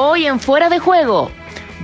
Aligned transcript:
Hoy 0.00 0.26
en 0.26 0.38
Fuera 0.38 0.68
de 0.68 0.78
Juego. 0.78 1.32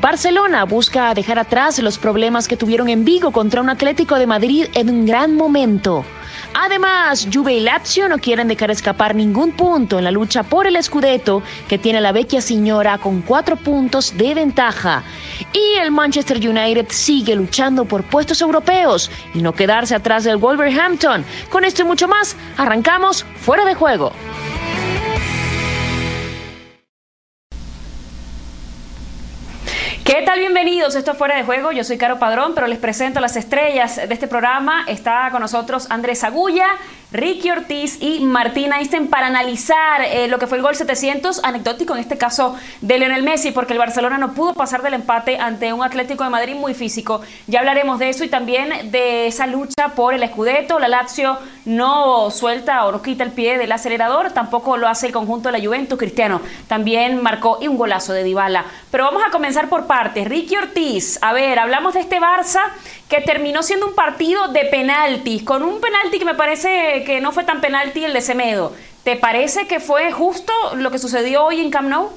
Barcelona 0.00 0.62
busca 0.66 1.12
dejar 1.14 1.36
atrás 1.40 1.80
los 1.80 1.98
problemas 1.98 2.46
que 2.46 2.56
tuvieron 2.56 2.88
en 2.88 3.04
Vigo 3.04 3.32
contra 3.32 3.60
un 3.60 3.68
Atlético 3.68 4.20
de 4.20 4.26
Madrid 4.28 4.66
en 4.74 4.88
un 4.88 5.04
gran 5.04 5.34
momento. 5.34 6.04
Además, 6.54 7.26
Juve 7.32 7.54
y 7.54 7.60
Lazio 7.60 8.08
no 8.08 8.18
quieren 8.18 8.46
dejar 8.46 8.70
escapar 8.70 9.16
ningún 9.16 9.50
punto 9.50 9.98
en 9.98 10.04
la 10.04 10.12
lucha 10.12 10.44
por 10.44 10.68
el 10.68 10.80
Scudetto 10.80 11.42
que 11.66 11.76
tiene 11.76 12.00
la 12.00 12.12
vecchia 12.12 12.40
señora 12.40 12.98
con 12.98 13.20
cuatro 13.20 13.56
puntos 13.56 14.16
de 14.16 14.32
ventaja. 14.32 15.02
Y 15.52 15.80
el 15.80 15.90
Manchester 15.90 16.36
United 16.36 16.86
sigue 16.90 17.34
luchando 17.34 17.84
por 17.84 18.04
puestos 18.04 18.40
europeos 18.40 19.10
y 19.34 19.42
no 19.42 19.54
quedarse 19.54 19.96
atrás 19.96 20.22
del 20.22 20.36
Wolverhampton. 20.36 21.24
Con 21.50 21.64
esto 21.64 21.82
y 21.82 21.84
mucho 21.84 22.06
más, 22.06 22.36
arrancamos 22.58 23.26
fuera 23.40 23.64
de 23.64 23.74
juego. 23.74 24.12
¿Qué 30.14 30.22
tal? 30.22 30.38
Bienvenidos. 30.38 30.94
Esto 30.94 31.10
es 31.10 31.18
Fuera 31.18 31.34
de 31.34 31.42
Juego. 31.42 31.72
Yo 31.72 31.82
soy 31.82 31.98
Caro 31.98 32.20
Padrón, 32.20 32.52
pero 32.54 32.68
les 32.68 32.78
presento 32.78 33.18
a 33.18 33.20
las 33.20 33.34
estrellas 33.34 33.96
de 33.96 34.14
este 34.14 34.28
programa. 34.28 34.84
Está 34.86 35.28
con 35.32 35.40
nosotros 35.40 35.88
Andrés 35.90 36.22
Agulla, 36.22 36.68
Ricky 37.10 37.50
Ortiz 37.50 37.98
y 38.00 38.20
Martín 38.20 38.72
Einstein 38.72 39.08
para 39.08 39.26
analizar 39.26 40.02
eh, 40.02 40.28
lo 40.28 40.38
que 40.38 40.46
fue 40.46 40.58
el 40.58 40.62
gol 40.62 40.76
700, 40.76 41.42
anecdótico 41.42 41.94
en 41.94 42.00
este 42.00 42.16
caso 42.16 42.56
de 42.80 42.98
Lionel 42.98 43.24
Messi, 43.24 43.50
porque 43.50 43.72
el 43.72 43.80
Barcelona 43.80 44.16
no 44.18 44.34
pudo 44.34 44.54
pasar 44.54 44.82
del 44.82 44.94
empate 44.94 45.38
ante 45.38 45.72
un 45.72 45.82
Atlético 45.82 46.22
de 46.22 46.30
Madrid 46.30 46.54
muy 46.54 46.74
físico. 46.74 47.20
Ya 47.48 47.58
hablaremos 47.58 47.98
de 47.98 48.10
eso 48.10 48.22
y 48.22 48.28
también 48.28 48.92
de 48.92 49.26
esa 49.26 49.48
lucha 49.48 49.94
por 49.96 50.14
el 50.14 50.24
Scudetto. 50.28 50.78
La 50.78 50.86
Lazio 50.86 51.38
no 51.64 52.30
suelta 52.30 52.84
o 52.84 52.92
no 52.92 53.02
quita 53.02 53.24
el 53.24 53.32
pie 53.32 53.58
del 53.58 53.72
acelerador, 53.72 54.30
tampoco 54.30 54.76
lo 54.76 54.86
hace 54.86 55.06
el 55.06 55.12
conjunto 55.12 55.50
de 55.50 55.58
la 55.58 55.64
Juventus. 55.64 55.98
Cristiano 55.98 56.40
también 56.68 57.20
marcó 57.20 57.58
y 57.60 57.66
un 57.66 57.76
golazo 57.76 58.12
de 58.12 58.22
Dybala. 58.22 58.64
Pero 58.92 59.04
vamos 59.04 59.22
a 59.26 59.30
comenzar 59.30 59.68
por 59.68 59.86
partes. 60.04 60.28
Ricky 60.28 60.54
Ortiz, 60.56 61.18
a 61.22 61.32
ver, 61.32 61.58
hablamos 61.58 61.94
de 61.94 62.00
este 62.00 62.20
Barça 62.20 62.60
que 63.08 63.22
terminó 63.22 63.62
siendo 63.62 63.86
un 63.86 63.94
partido 63.94 64.48
de 64.48 64.66
penaltis, 64.66 65.42
con 65.42 65.62
un 65.62 65.80
penalti 65.80 66.18
que 66.18 66.26
me 66.26 66.34
parece 66.34 67.04
que 67.06 67.22
no 67.22 67.32
fue 67.32 67.44
tan 67.44 67.62
penalti 67.62 68.04
el 68.04 68.12
de 68.12 68.20
Semedo. 68.20 68.74
¿Te 69.02 69.16
parece 69.16 69.66
que 69.66 69.80
fue 69.80 70.12
justo 70.12 70.52
lo 70.76 70.90
que 70.90 70.98
sucedió 70.98 71.44
hoy 71.44 71.60
en 71.60 71.70
Camp 71.70 71.88
Nou? 71.88 72.10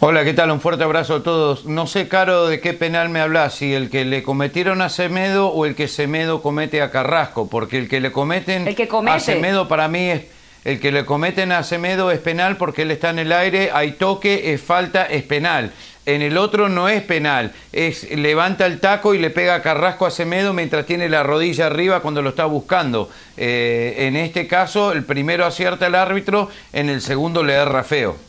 Hola, 0.00 0.24
¿qué 0.24 0.32
tal? 0.34 0.50
Un 0.50 0.60
fuerte 0.60 0.82
abrazo 0.82 1.16
a 1.16 1.22
todos. 1.22 1.66
No 1.66 1.86
sé, 1.86 2.08
Caro, 2.08 2.48
de 2.48 2.60
qué 2.60 2.72
penal 2.72 3.10
me 3.10 3.20
hablas, 3.20 3.54
si 3.54 3.72
el 3.72 3.88
que 3.88 4.04
le 4.04 4.24
cometieron 4.24 4.82
a 4.82 4.88
Semedo 4.88 5.48
o 5.48 5.66
el 5.66 5.76
que 5.76 5.86
Semedo 5.86 6.42
comete 6.42 6.82
a 6.82 6.90
Carrasco, 6.90 7.48
porque 7.48 7.78
el 7.78 7.88
que 7.88 8.00
le 8.00 8.10
cometen 8.10 8.68
a 9.08 9.20
Semedo 9.20 9.68
para 9.68 9.86
mí 9.86 10.10
es... 10.10 10.22
El 10.64 10.80
que 10.80 10.90
le 10.90 11.06
cometen 11.06 11.52
a 11.52 11.62
Semedo 11.62 12.10
es 12.10 12.18
penal 12.18 12.56
porque 12.56 12.82
él 12.82 12.90
está 12.90 13.10
en 13.10 13.20
el 13.20 13.32
aire, 13.32 13.70
hay 13.72 13.92
toque, 13.92 14.52
es 14.52 14.60
falta, 14.60 15.04
es 15.04 15.22
penal 15.22 15.72
en 16.08 16.22
el 16.22 16.38
otro 16.38 16.70
no 16.70 16.88
es 16.88 17.02
penal, 17.02 17.52
es 17.70 18.10
levanta 18.10 18.64
el 18.64 18.80
taco 18.80 19.14
y 19.14 19.18
le 19.18 19.28
pega 19.28 19.60
Carrasco 19.60 20.06
a 20.06 20.10
Semedo 20.10 20.54
mientras 20.54 20.86
tiene 20.86 21.10
la 21.10 21.22
rodilla 21.22 21.66
arriba 21.66 22.00
cuando 22.00 22.22
lo 22.22 22.30
está 22.30 22.46
buscando. 22.46 23.10
Eh, 23.36 23.94
en 23.98 24.16
este 24.16 24.46
caso, 24.46 24.92
el 24.92 25.04
primero 25.04 25.44
acierta 25.44 25.86
el 25.86 25.94
árbitro, 25.94 26.48
en 26.72 26.88
el 26.88 27.02
segundo 27.02 27.44
le 27.44 27.52
erra 27.52 27.84
feo. 27.84 28.27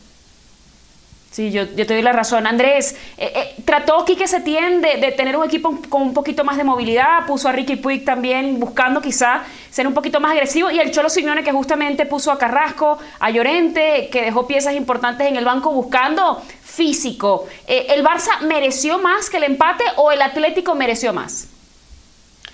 Sí, 1.30 1.52
yo, 1.52 1.68
te 1.68 1.84
doy 1.84 2.02
la 2.02 2.10
razón. 2.10 2.44
Andrés, 2.48 2.96
eh, 3.16 3.32
eh, 3.34 3.54
trató 3.64 4.04
Quique 4.04 4.26
Setién 4.26 4.80
de, 4.80 4.96
de 4.96 5.12
tener 5.12 5.36
un 5.36 5.44
equipo 5.44 5.78
con 5.88 6.02
un 6.02 6.12
poquito 6.12 6.42
más 6.42 6.56
de 6.56 6.64
movilidad, 6.64 7.24
puso 7.26 7.48
a 7.48 7.52
Ricky 7.52 7.76
Puig 7.76 8.04
también 8.04 8.58
buscando 8.58 9.00
quizá 9.00 9.44
ser 9.70 9.86
un 9.86 9.94
poquito 9.94 10.18
más 10.18 10.32
agresivo, 10.32 10.72
y 10.72 10.80
el 10.80 10.90
Cholo 10.90 11.08
Simeone 11.08 11.44
que 11.44 11.52
justamente 11.52 12.04
puso 12.04 12.32
a 12.32 12.38
Carrasco, 12.38 12.98
a 13.20 13.30
Llorente, 13.30 14.08
que 14.10 14.22
dejó 14.22 14.48
piezas 14.48 14.74
importantes 14.74 15.28
en 15.28 15.36
el 15.36 15.44
banco 15.44 15.70
buscando 15.70 16.42
físico. 16.64 17.46
Eh, 17.68 17.86
¿El 17.90 18.04
Barça 18.04 18.40
mereció 18.40 18.98
más 18.98 19.30
que 19.30 19.36
el 19.36 19.44
empate 19.44 19.84
o 19.98 20.10
el 20.10 20.22
Atlético 20.22 20.74
mereció 20.74 21.12
más? 21.12 21.46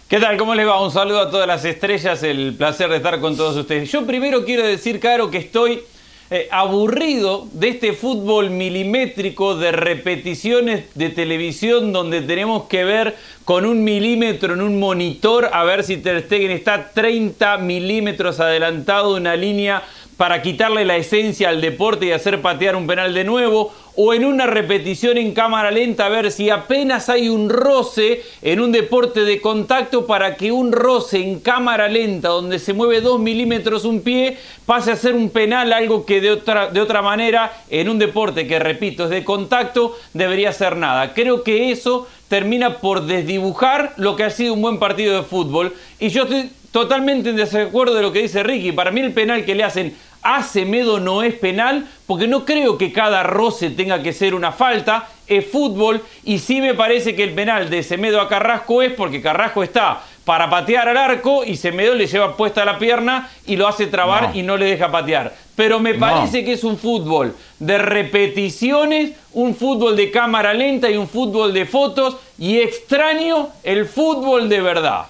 ¿Qué 0.06 0.20
tal? 0.20 0.36
¿Cómo 0.36 0.54
les 0.54 0.68
va? 0.68 0.82
Un 0.84 0.92
saludo 0.92 1.20
a 1.20 1.30
todas 1.30 1.48
las 1.48 1.64
estrellas, 1.64 2.22
el 2.22 2.54
placer 2.54 2.90
de 2.90 2.98
estar 2.98 3.20
con 3.20 3.36
todos 3.38 3.56
ustedes. 3.56 3.90
Yo 3.90 4.06
primero 4.06 4.44
quiero 4.44 4.66
decir, 4.66 5.00
Caro, 5.00 5.30
que 5.30 5.38
estoy 5.38 5.82
eh, 6.30 6.48
aburrido 6.50 7.46
de 7.52 7.68
este 7.68 7.92
fútbol 7.92 8.50
milimétrico 8.50 9.54
de 9.54 9.70
repeticiones 9.70 10.84
de 10.94 11.10
televisión 11.10 11.92
donde 11.92 12.20
tenemos 12.20 12.64
que 12.64 12.82
ver 12.82 13.14
con 13.44 13.64
un 13.64 13.84
milímetro 13.84 14.54
en 14.54 14.60
un 14.60 14.80
monitor 14.80 15.48
a 15.52 15.62
ver 15.62 15.84
si 15.84 15.98
Ter 15.98 16.22
Stegen 16.22 16.50
está 16.50 16.90
30 16.90 17.58
milímetros 17.58 18.40
adelantado 18.40 19.14
de 19.14 19.20
una 19.20 19.36
línea 19.36 19.84
para 20.16 20.42
quitarle 20.42 20.84
la 20.84 20.96
esencia 20.96 21.50
al 21.50 21.60
deporte 21.60 22.06
y 22.06 22.12
hacer 22.12 22.40
patear 22.40 22.74
un 22.74 22.86
penal 22.86 23.12
de 23.14 23.24
nuevo, 23.24 23.72
o 23.96 24.12
en 24.12 24.24
una 24.24 24.46
repetición 24.46 25.16
en 25.16 25.32
cámara 25.32 25.70
lenta 25.70 26.06
a 26.06 26.10
ver 26.10 26.30
si 26.30 26.50
apenas 26.50 27.08
hay 27.08 27.28
un 27.28 27.48
roce 27.48 28.22
en 28.42 28.60
un 28.60 28.70
deporte 28.70 29.24
de 29.24 29.40
contacto 29.40 30.06
para 30.06 30.36
que 30.36 30.52
un 30.52 30.72
roce 30.72 31.18
en 31.18 31.40
cámara 31.40 31.88
lenta 31.88 32.28
donde 32.28 32.58
se 32.58 32.74
mueve 32.74 33.00
dos 33.00 33.18
milímetros 33.18 33.84
un 33.84 34.02
pie 34.02 34.36
pase 34.66 34.92
a 34.92 34.96
ser 34.96 35.14
un 35.14 35.30
penal, 35.30 35.72
algo 35.72 36.04
que 36.04 36.20
de 36.20 36.30
otra, 36.30 36.68
de 36.68 36.80
otra 36.80 37.00
manera 37.00 37.64
en 37.70 37.88
un 37.88 37.98
deporte 37.98 38.46
que 38.46 38.58
repito 38.58 39.04
es 39.04 39.10
de 39.10 39.24
contacto 39.24 39.96
debería 40.12 40.52
ser 40.52 40.76
nada. 40.76 41.14
Creo 41.14 41.42
que 41.42 41.70
eso 41.70 42.06
termina 42.28 42.78
por 42.78 43.06
desdibujar 43.06 43.94
lo 43.96 44.16
que 44.16 44.24
ha 44.24 44.30
sido 44.30 44.54
un 44.54 44.62
buen 44.62 44.78
partido 44.78 45.16
de 45.16 45.22
fútbol 45.22 45.74
y 45.98 46.08
yo 46.08 46.24
estoy 46.24 46.50
totalmente 46.70 47.30
en 47.30 47.36
desacuerdo 47.36 47.94
de 47.94 48.02
lo 48.02 48.12
que 48.12 48.20
dice 48.20 48.42
Ricky. 48.42 48.72
Para 48.72 48.90
mí 48.90 49.00
el 49.00 49.14
penal 49.14 49.46
que 49.46 49.54
le 49.54 49.64
hacen 49.64 49.96
a 50.26 50.42
Semedo 50.42 50.98
no 50.98 51.22
es 51.22 51.34
penal, 51.34 51.86
porque 52.04 52.26
no 52.26 52.44
creo 52.44 52.76
que 52.76 52.92
cada 52.92 53.22
roce 53.22 53.70
tenga 53.70 54.02
que 54.02 54.12
ser 54.12 54.34
una 54.34 54.50
falta, 54.50 55.08
es 55.28 55.46
fútbol, 55.46 56.02
y 56.24 56.40
sí 56.40 56.60
me 56.60 56.74
parece 56.74 57.14
que 57.14 57.22
el 57.22 57.32
penal 57.32 57.70
de 57.70 57.84
Semedo 57.84 58.20
a 58.20 58.28
Carrasco 58.28 58.82
es 58.82 58.92
porque 58.92 59.22
Carrasco 59.22 59.62
está 59.62 60.02
para 60.24 60.50
patear 60.50 60.88
al 60.88 60.96
arco 60.96 61.44
y 61.44 61.56
Semedo 61.56 61.94
le 61.94 62.08
lleva 62.08 62.36
puesta 62.36 62.64
la 62.64 62.76
pierna 62.76 63.30
y 63.46 63.54
lo 63.54 63.68
hace 63.68 63.86
trabar 63.86 64.32
y 64.34 64.42
no 64.42 64.56
le 64.56 64.64
deja 64.64 64.90
patear. 64.90 65.32
Pero 65.54 65.78
me 65.78 65.94
parece 65.94 66.44
que 66.44 66.54
es 66.54 66.64
un 66.64 66.76
fútbol 66.76 67.32
de 67.60 67.78
repeticiones, 67.78 69.12
un 69.32 69.54
fútbol 69.54 69.94
de 69.94 70.10
cámara 70.10 70.52
lenta 70.52 70.90
y 70.90 70.96
un 70.96 71.08
fútbol 71.08 71.54
de 71.54 71.66
fotos, 71.66 72.16
y 72.36 72.58
extraño 72.58 73.50
el 73.62 73.86
fútbol 73.86 74.48
de 74.48 74.60
verdad. 74.60 75.06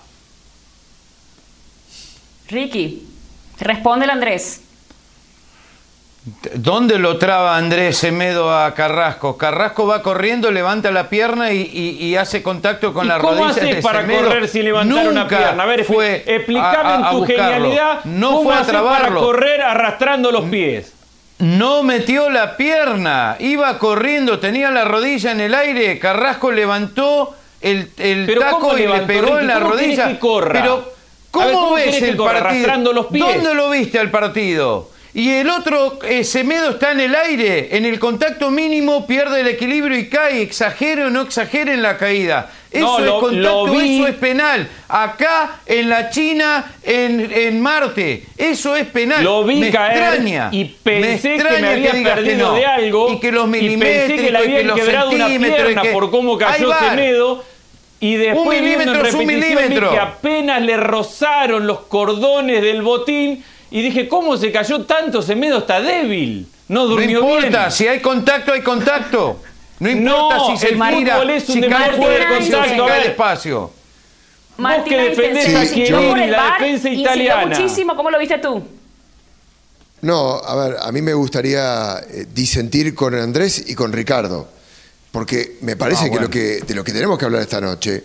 Ricky, 2.49 3.03
responde 3.59 4.05
el 4.05 4.11
Andrés. 4.11 4.66
¿Dónde 6.55 6.99
lo 6.99 7.19
traba 7.19 7.57
Andrés 7.57 7.99
Semedo 7.99 8.53
a 8.53 8.75
Carrasco? 8.75 9.39
Carrasco 9.39 9.87
va 9.87 10.03
corriendo, 10.03 10.51
levanta 10.51 10.91
la 10.91 11.09
pierna 11.09 11.53
y, 11.53 12.17
hace 12.17 12.43
contacto 12.43 12.93
con 12.93 13.07
la 13.07 13.19
rodilla. 13.19 13.37
¿Cómo 13.37 13.49
hace 13.49 13.77
para 13.77 14.05
correr 14.05 14.49
sin 14.49 14.65
levantar 14.65 15.07
una 15.07 15.29
pierna? 15.29 15.63
A 15.63 15.67
ver, 15.67 15.85
fue 15.85 16.25
explícame 16.27 16.95
en 16.95 17.11
tu 17.11 17.27
genialidad. 17.27 18.05
No 18.05 18.43
fue 18.43 18.55
a 18.55 18.63
trabarlo. 18.63 19.21
para 19.21 19.27
correr 19.27 19.63
arrastrando 19.63 20.33
los 20.33 20.47
pies? 20.47 20.95
No 21.39 21.85
metió 21.85 22.29
la 22.29 22.57
pierna, 22.57 23.37
iba 23.39 23.79
corriendo, 23.79 24.41
tenía 24.41 24.71
la 24.73 24.85
rodilla 24.85 25.31
en 25.31 25.41
el 25.41 25.55
aire. 25.55 25.97
Carrasco 26.01 26.51
levantó 26.51 27.37
el, 27.61 27.89
taco 28.41 28.77
y 28.77 28.87
le 28.87 29.01
pegó 29.03 29.39
en 29.39 29.47
la 29.47 29.61
rodilla. 29.61 30.09
Que 30.09 30.19
corra? 30.19 30.61
Pero, 30.61 30.93
¿cómo, 31.31 31.75
ves 31.75 32.03
el 32.03 32.17
partido? 32.17 32.93
Los 32.93 33.07
pies? 33.07 33.25
¿Dónde 33.25 33.55
lo 33.55 33.71
viste 33.71 34.01
al 34.01 34.11
partido? 34.11 34.96
Y 35.17 35.31
el 35.31 35.49
otro, 35.49 35.99
eh, 36.07 36.25
Semedo, 36.25 36.73
está 36.73 36.93
en 36.93 37.01
el 37.01 37.15
aire, 37.15 37.75
en 37.75 37.87
el 37.87 37.99
contacto 37.99 38.51
mínimo, 38.51 39.07
pierde 39.07 39.41
el 39.41 39.47
equilibrio 39.47 39.99
y 39.99 40.11
cae. 40.11 40.43
Exagere 40.43 41.07
o 41.07 41.11
no 41.11 41.23
exagere 41.23 41.73
en 41.73 41.81
la 41.81 41.97
caída. 41.97 42.51
Eso 42.71 43.03
es 43.03 43.11
contacto, 43.13 43.81
eso 43.81 44.07
es 44.09 44.15
penal. 44.17 44.69
Acá, 44.87 45.61
en 45.65 45.89
la 45.89 46.11
China, 46.11 46.71
en, 46.83 47.63
Marte, 47.63 48.25
eso 48.37 48.77
es 48.77 48.87
penal. 48.89 49.25
Lo 49.25 49.43
vi 49.45 49.57
me 49.57 49.69
extraña, 49.69 50.51
y 50.53 50.67
pensé 50.67 51.39
que 51.39 51.63
me 51.63 51.67
había 51.67 51.93
perdido 51.93 52.55
de 52.55 52.67
algo. 52.67 53.11
Y 53.15 53.19
que 53.19 53.33
los 53.33 53.49
milímetros, 53.49 53.95
y 53.95 54.09
pensé 54.09 54.23
que 54.23 54.31
le 54.31 54.39
habían 54.39 54.75
quebrado 54.75 55.11
una 55.13 55.29
pierna 55.29 55.83
por 55.95 56.11
cómo 56.11 56.37
cayó 56.37 56.75
Semedo. 56.79 57.43
Y 58.01 58.17
después 58.17 58.47
un 58.47 58.65
milímetro, 58.65 59.19
un 59.19 59.27
milímetro. 59.27 59.91
que 59.93 59.99
apenas 59.99 60.61
le 60.61 60.77
rozaron 60.77 61.67
los 61.67 61.81
cordones 61.87 62.61
del 62.61 62.83
botín 62.83 63.43
y 63.71 63.83
dije, 63.83 64.09
¿cómo 64.09 64.37
se 64.37 64.53
cayó 64.53 64.83
tanto? 64.83 65.23
Semedo 65.23 65.59
está 65.59 65.81
débil. 65.81 66.47
No 66.69 66.87
durmió 66.87 67.21
No 67.21 67.37
importa, 67.37 67.71
si 67.71 67.87
hay 67.87 68.01
contacto, 68.01 68.53
hay 68.53 68.63
contacto. 68.63 69.41
No 69.79 69.91
importa 69.91 70.47
si 70.47 70.57
se 70.57 70.73
mira, 70.75 71.21
si 71.41 71.61
cae 71.61 71.93
fuerte, 71.93 72.45
si 72.45 72.51
cae 72.51 73.09
despacio. 73.09 73.71
Vos 74.57 74.73
que 74.89 74.97
defendés 74.97 75.55
a 75.55 75.67
Chiellini, 75.67 76.27
la 76.29 76.57
defensa 76.59 76.89
italiana. 76.89 77.47
muchísimo, 77.47 77.95
¿cómo 77.95 78.11
lo 78.11 78.19
viste 78.19 78.39
tú? 78.39 78.63
No, 80.01 80.37
a 80.37 80.55
ver, 80.57 80.77
a 80.81 80.93
mí 80.93 81.03
me 81.03 81.13
gustaría 81.13 81.99
eh, 81.99 82.27
disentir 82.33 82.95
con 82.95 83.15
Andrés 83.15 83.65
y 83.67 83.75
con 83.75 83.93
Ricardo, 83.93 84.49
porque 85.11 85.59
me 85.63 85.77
parece 85.77 86.07
ah, 86.07 86.11
que, 86.11 86.21
lo 86.21 86.31
que 86.31 86.61
de 86.61 86.75
lo 86.75 86.85
que 86.85 86.93
tenemos 86.93 87.19
que 87.19 87.25
hablar 87.25 87.43
esta 87.43 87.61
noche 87.61 88.03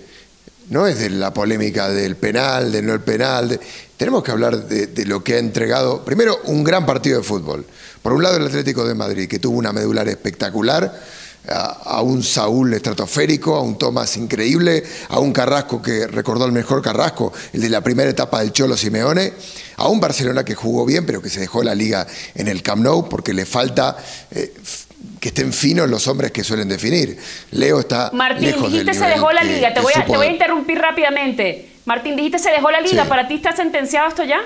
no 0.71 0.87
es 0.87 0.99
de 0.99 1.09
la 1.09 1.33
polémica 1.33 1.89
del 1.89 2.15
penal, 2.15 2.71
de 2.71 2.81
no 2.81 2.93
el 2.93 3.01
penal. 3.01 3.59
tenemos 3.97 4.23
que 4.23 4.31
hablar 4.31 4.67
de, 4.67 5.05
lo 5.05 5.21
que 5.21 5.35
ha 5.35 5.37
entregado, 5.37 6.03
primero, 6.03 6.39
un 6.45 6.63
gran 6.63 6.85
partido 6.85 7.17
de 7.17 7.23
fútbol. 7.23 7.65
Por 8.01 8.13
un 8.13 8.23
lado, 8.23 8.37
el 8.37 8.47
Atlético 8.47 8.87
de 8.87 8.95
Madrid, 8.95 9.27
que 9.27 9.37
tuvo 9.37 9.57
una 9.57 9.73
medular 9.73 10.07
espectacular, 10.07 10.97
a, 11.49 12.01
un 12.01 12.23
Saúl 12.23 12.73
estratosférico, 12.73 13.55
a 13.55 13.61
un 13.61 13.77
Tomás 13.77 14.15
increíble, 14.15 14.83
a 15.09 15.19
un 15.19 15.33
Carrasco 15.33 15.81
que 15.81 16.07
recordó 16.07 16.45
el 16.45 16.53
mejor 16.53 16.81
Carrasco, 16.81 17.33
el 17.51 17.61
de 17.61 17.69
la 17.69 17.81
primera 17.81 18.09
etapa 18.09 18.39
del 18.39 18.53
Cholo 18.53 18.77
Simeone, 18.77 19.33
a 19.75 19.89
un 19.89 19.99
Barcelona 19.99 20.45
que 20.45 20.55
jugó 20.55 20.85
bien, 20.85 21.05
pero 21.05 21.21
que 21.21 21.29
se 21.29 21.41
dejó 21.41 21.63
la 21.63 21.75
liga 21.75 22.07
en 22.35 22.47
el 22.47 22.63
Camp 22.63 22.83
Nou 22.83 23.09
porque 23.09 23.33
le 23.33 23.45
falta 23.45 23.97
eh, 24.29 24.53
que 25.21 25.29
estén 25.29 25.53
finos 25.53 25.87
los 25.87 26.07
hombres 26.07 26.31
que 26.31 26.43
suelen 26.43 26.67
definir. 26.67 27.15
Leo 27.51 27.79
está. 27.79 28.09
Martín, 28.11 28.55
dijiste 28.59 28.95
se 28.95 29.05
dejó 29.05 29.31
la 29.31 29.43
liga. 29.43 29.71
te, 29.71 29.79
voy 29.79 29.93
a, 29.93 30.25
interrumpir 30.25 30.79
rápidamente. 30.79 31.73
Martín, 31.85 32.15
dijiste 32.15 32.39
se 32.39 32.49
dejó 32.49 32.71
la 32.71 32.81
liga. 32.81 33.05
¿Para 33.05 33.27
ti 33.27 33.35
está 33.35 33.55
sentenciado 33.55 34.09
esto 34.09 34.23
ya? 34.23 34.39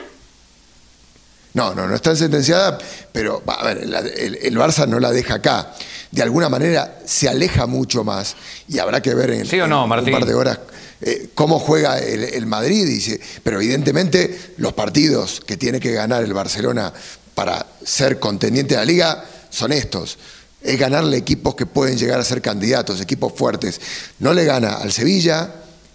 No, 1.53 1.73
no, 1.73 1.87
no 1.87 1.95
está 1.95 2.13
sentenciada, 2.13 2.77
pero 3.13 3.41
a 3.47 3.63
ver, 3.63 3.77
el, 3.83 4.57
Barça 4.57 4.85
no 4.85 4.99
la 4.99 5.11
deja 5.11 5.35
acá. 5.35 5.71
De 6.11 6.21
alguna 6.21 6.49
manera 6.49 6.99
se 7.05 7.29
aleja 7.29 7.65
mucho 7.67 8.03
más 8.03 8.35
y 8.67 8.77
habrá 8.77 9.01
que 9.01 9.15
ver 9.15 9.29
en, 9.31 9.63
un 9.63 9.89
par 9.89 10.25
de 10.25 10.33
horas 10.33 10.59
eh, 10.99 11.29
cómo 11.33 11.57
juega 11.59 11.99
el, 11.99 12.45
Madrid. 12.47 12.85
Dice, 12.85 13.21
pero 13.41 13.61
evidentemente 13.61 14.55
los 14.57 14.73
partidos 14.73 15.39
que 15.39 15.55
tiene 15.55 15.79
que 15.79 15.93
ganar 15.93 16.21
el 16.21 16.33
Barcelona 16.33 16.91
para 17.33 17.65
ser 17.81 18.19
contendiente 18.19 18.73
de 18.73 18.81
la 18.81 18.85
liga 18.85 19.25
son 19.49 19.71
estos 19.71 20.17
es 20.65 20.79
ganarle 20.79 21.17
equipos 21.17 21.55
que 21.55 21.65
pueden 21.65 21.97
llegar 21.97 22.19
a 22.19 22.23
ser 22.23 22.41
candidatos, 22.41 22.99
equipos 22.99 23.33
fuertes. 23.33 23.79
No 24.19 24.33
le 24.33 24.45
gana 24.45 24.75
al 24.75 24.91
Sevilla, 24.91 25.53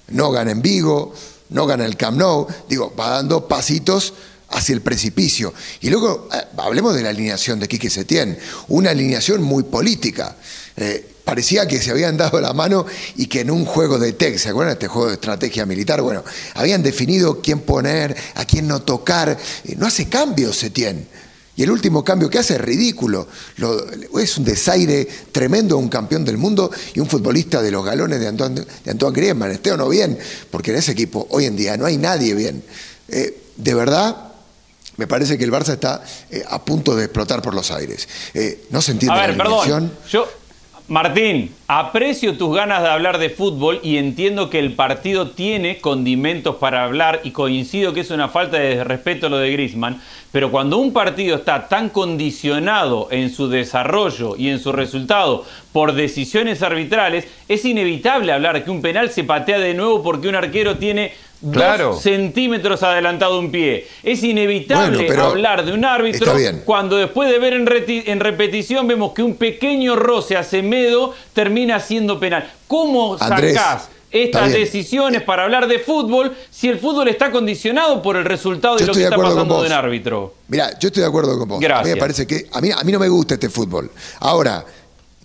no 0.09 0.31
gana 0.31 0.53
en 0.53 0.63
Vigo, 0.63 1.13
no 1.51 1.67
gana 1.67 1.85
el 1.85 1.97
Camp 1.97 2.19
Nou, 2.19 2.47
digo, 2.69 2.95
va 2.99 3.11
dando 3.11 3.47
pasitos 3.49 4.15
hacia 4.51 4.75
el 4.75 4.81
precipicio. 4.81 5.53
Y 5.81 5.91
luego 5.91 6.29
eh, 6.33 6.37
hablemos 6.59 6.95
de 6.95 7.03
la 7.03 7.11
alineación 7.11 7.59
de 7.59 7.69
Quique 7.69 7.91
Setién, 7.91 8.39
una 8.69 8.91
alineación 8.91 9.43
muy 9.43 9.65
política. 9.65 10.37
Eh, 10.77 11.07
parecía 11.25 11.67
que 11.67 11.81
se 11.81 11.91
habían 11.91 12.17
dado 12.17 12.41
la 12.41 12.53
mano 12.53 12.87
y 13.17 13.27
que 13.27 13.41
en 13.41 13.51
un 13.51 13.65
juego 13.65 13.99
de 13.99 14.13
tech, 14.13 14.37
¿se 14.39 14.49
acuerdan 14.49 14.73
este 14.73 14.89
juego 14.89 15.09
de 15.09 15.15
estrategia 15.15 15.67
militar? 15.67 16.03
Bueno, 16.03 16.25
habían 16.55 16.83
definido 16.83 17.41
quién 17.41 17.61
poner, 17.61 18.17
a 18.35 18.45
quién 18.45 18.67
no 18.67 18.83
tocar. 18.83 19.37
Eh, 19.65 19.75
no 19.77 19.87
hace 19.87 20.09
cambios 20.09 20.57
Setién. 20.57 21.07
Y 21.57 21.63
el 21.63 21.71
último 21.71 22.03
cambio 22.05 22.31
que 22.31 22.39
hace 22.39 22.55
es 22.55 22.61
ridículo. 22.61 23.27
es 24.19 24.39
un 24.39 24.45
desaire 24.45 25.07
tremendo 25.33 25.77
un 25.77 25.89
campeón 25.89 26.25
del 26.25 26.39
mundo 26.39 26.71
y 26.95 27.01
un 27.01 27.07
futbolista 27.07 27.61
de 27.61 27.71
los 27.71 27.85
galones 27.85 28.21
de 28.21 28.29
Antoine, 28.29 28.65
de 28.85 28.91
Antoine 28.91 29.15
Griezmann. 29.15 29.51
Esté 29.51 29.73
o 29.73 29.77
no 29.77 29.89
bien, 29.89 30.19
porque 30.51 30.71
en 30.71 30.79
ese 30.79 30.93
equipo 30.93 31.27
hoy 31.31 31.45
en 31.45 31.57
día 31.57 31.77
no 31.77 31.87
hay 31.87 31.97
nadie 31.97 32.35
bien. 32.35 32.63
Eh, 33.09 33.43
de 33.57 33.75
verdad, 33.75 34.31
me 34.97 35.07
parece 35.07 35.39
que 35.39 35.45
el 35.45 35.53
Barça 35.53 35.73
está 35.73 36.03
eh, 36.31 36.45
a 36.49 36.63
punto 36.63 36.95
de 36.95 37.05
explotar 37.05 37.43
por 37.43 37.55
los 37.55 37.71
aires. 37.71 38.09
Eh, 38.35 38.67
no 38.71 38.83
se 38.83 38.93
entiende 38.93 39.19
a 39.19 39.27
ver, 39.27 39.37
perdón. 39.37 39.93
Yo, 40.09 40.29
Martín, 40.91 41.55
aprecio 41.69 42.37
tus 42.37 42.53
ganas 42.53 42.83
de 42.83 42.89
hablar 42.89 43.19
de 43.19 43.31
fútbol 43.31 43.79
y 43.85 43.99
entiendo 43.99 44.51
que 44.51 44.59
el 44.59 44.73
partido 44.73 45.31
tiene 45.31 45.79
condimentos 45.79 46.57
para 46.57 46.83
hablar 46.83 47.21
y 47.23 47.31
coincido 47.31 47.93
que 47.93 48.01
es 48.01 48.11
una 48.11 48.27
falta 48.27 48.57
de 48.57 48.83
respeto 48.83 49.29
lo 49.29 49.39
de 49.39 49.53
Griezmann. 49.53 50.03
Pero 50.33 50.51
cuando 50.51 50.79
un 50.79 50.93
partido 50.93 51.37
está 51.37 51.69
tan 51.69 51.91
condicionado 51.91 53.07
en 53.13 53.31
su 53.31 53.49
desarrollo 53.49 54.35
y 54.37 54.49
en 54.49 54.59
su 54.59 54.73
resultado 54.73 55.45
por 55.73 55.93
decisiones 55.93 56.61
arbitrales, 56.61 57.29
es 57.47 57.65
inevitable 57.65 58.33
hablar 58.33 58.65
que 58.65 58.73
un 58.73 58.83
penal 58.83 59.11
se 59.11 59.23
patea 59.23 59.61
de 59.61 59.75
nuevo 59.75 60.03
porque 60.03 60.27
un 60.27 60.35
arquero 60.35 60.79
tiene 60.79 61.13
dos 61.41 62.03
centímetros 62.03 62.83
adelantado 62.83 63.39
un 63.39 63.51
pie. 63.51 63.87
Es 64.03 64.23
inevitable 64.23 65.11
hablar 65.19 65.65
de 65.65 65.73
un 65.73 65.85
árbitro 65.85 66.35
cuando 66.65 66.97
después 66.97 67.31
de 67.31 67.39
ver 67.39 67.55
en, 67.55 68.21
repetición 68.21 68.87
vemos 68.87 69.13
que 69.13 69.23
un 69.23 69.35
pequeño 69.35 69.97
roce 69.97 70.37
a 70.37 70.45
Semedo 70.45 71.15
termina 71.33 71.81
siendo 71.81 72.19
penal. 72.19 72.51
¿Cómo 72.67 73.19
sacás? 73.19 73.89
estas 74.11 74.53
decisiones 74.53 75.23
para 75.23 75.45
hablar 75.45 75.69
de 75.69 75.79
fútbol 75.79 76.37
si 76.51 76.69
el 76.69 76.79
fútbol 76.79 77.09
está 77.09 77.31
condicionado 77.31 78.03
por 78.03 78.17
el 78.17 78.25
resultado 78.25 78.77
de 78.77 78.87
lo 78.87 78.93
que 78.93 79.05
está 79.05 79.17
pasando 79.17 79.61
de 79.61 79.69
un 79.69 79.73
árbitro. 79.73 80.35
Mira, 80.49 80.77
yo 80.79 80.89
estoy 80.89 81.03
de 81.03 81.09
acuerdo 81.09 81.39
con 81.39 81.49
vos. 81.49 81.65
A 81.65 81.83
mí 81.83 81.91
me 81.91 81.97
parece 81.97 82.27
que 82.27 82.49
a 82.53 82.61
mí, 82.61 82.71
a 82.71 82.83
mí 82.83 82.93
no 82.93 82.99
me 82.99 83.09
gusta 83.09 83.35
este 83.35 83.49
fútbol. 83.49 83.91
Ahora, 84.19 84.65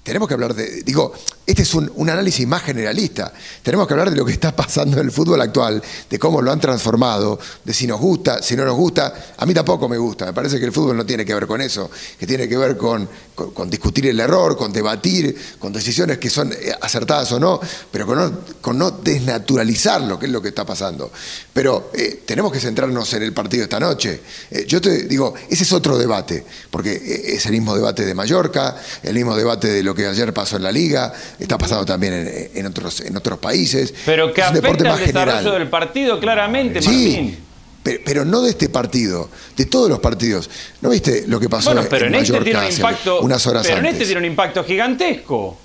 tenemos 0.06 0.28
que 0.28 0.36
hablar 0.36 0.54
de, 0.54 0.84
digo, 0.84 1.13
este 1.48 1.63
es 1.63 1.74
un, 1.74 2.10
análisis 2.10 2.48
más 2.48 2.62
generalista. 2.62 3.34
Tenemos 3.63 3.88
que 3.88 3.96
hablar 3.96 4.12
de 4.12 4.16
lo 4.16 4.24
que 4.24 4.34
está 4.34 4.56
pasando 4.56 5.00
en 5.00 5.06
el 5.06 5.12
fútbol 5.12 5.42
actual, 5.42 5.81
de 6.07 6.19
cómo 6.19 6.44
lo 6.44 6.52
han 6.52 6.60
transformado, 6.60 7.40
de 7.63 7.74
si 7.74 7.88
nos 7.88 8.00
gusta, 8.00 8.44
si 8.44 8.56
no 8.56 8.66
nos 8.66 8.75
gusta. 8.75 9.34
A 9.36 9.48
mí 9.48 9.54
tampoco 9.56 9.90
me 9.90 9.98
gusta. 9.98 10.28
Me 10.28 10.34
parece 10.34 10.60
que 10.60 10.66
el 10.66 10.72
fútbol 10.72 10.96
no 10.96 11.07
tiene 11.07 11.25
que 11.25 11.34
ver 11.34 11.48
con 11.48 11.60
eso, 11.60 11.90
que 12.19 12.28
tiene 12.28 12.48
que 12.48 12.56
ver 12.56 12.78
con, 12.78 13.10
con, 13.34 13.68
discutir 13.68 14.06
el 14.06 14.19
error, 14.19 14.56
con 14.56 14.72
debatir, 14.72 15.36
con 15.57 15.74
decisiones 15.74 16.19
que 16.19 16.30
son 16.30 16.54
eh, 16.54 16.72
acertadas 16.80 17.31
o 17.31 17.40
no, 17.40 17.60
pero 17.92 18.06
con 18.06 18.18
no, 18.19 18.40
con 18.62 18.78
no 18.78 18.92
desnaturalizar 18.92 20.01
lo 20.01 20.19
que 20.19 20.28
es 20.28 20.31
lo 20.31 20.40
que 20.40 20.50
está 20.50 20.63
pasando. 20.68 21.12
Pero 21.51 21.90
eh, 21.96 22.22
tenemos 22.28 22.51
que 22.51 22.60
centrarnos 22.60 23.12
en 23.16 23.24
el 23.24 23.34
partido 23.34 23.63
esta 23.63 23.80
noche. 23.80 24.22
Eh, 24.51 24.66
yo 24.68 24.80
te 24.80 25.04
digo, 25.06 25.34
ese 25.50 25.63
es 25.63 25.74
otro 25.74 25.98
debate, 25.98 26.46
porque 26.69 27.24
es 27.25 27.44
el 27.48 27.54
mismo 27.54 27.75
debate 27.75 28.06
de 28.06 28.13
Mallorca, 28.13 28.78
el 29.01 29.16
mismo 29.16 29.36
debate 29.36 29.68
de 29.68 29.81
lo 29.81 29.95
que 29.96 30.06
ayer 30.06 30.34
pasó 30.34 30.58
en 30.58 30.64
la 30.64 30.72
Liga 30.72 31.14
está 31.40 31.58
pasando 31.58 31.86
también 31.86 32.52
en, 32.54 32.66
otros, 32.66 33.02
en 33.02 33.16
otros 33.16 33.40
países. 33.40 33.94
Pero 34.06 34.34
que 34.34 34.44
afecta 34.44 34.94
al 34.94 35.00
desarrollo 35.00 35.54
del 35.54 35.70
partido, 35.70 36.20
claramente, 36.20 36.82
sí, 36.82 37.40
Pero, 37.84 38.26
no 38.26 38.42
de 38.42 38.52
este 38.52 38.70
partido, 38.70 39.30
de 39.56 39.66
todos 39.66 39.90
los 39.90 40.00
partidos. 40.00 40.50
¿No 40.82 40.90
viste 40.90 41.26
lo 41.28 41.40
que 41.40 41.50
pasó 41.50 41.72
bueno, 41.74 41.88
pero 41.90 42.08
en, 42.08 42.16
este 42.16 42.40
tiene 42.42 42.60
un 42.60 42.72
impacto, 42.72 43.22
unas 43.22 43.48
horas 43.48 43.66
pero 43.66 43.80
en 43.80 43.86
este 43.86 44.06
tiene 44.06 44.20
un 44.20 44.26
impacto 44.26 44.64
gigantesco. 44.64 45.58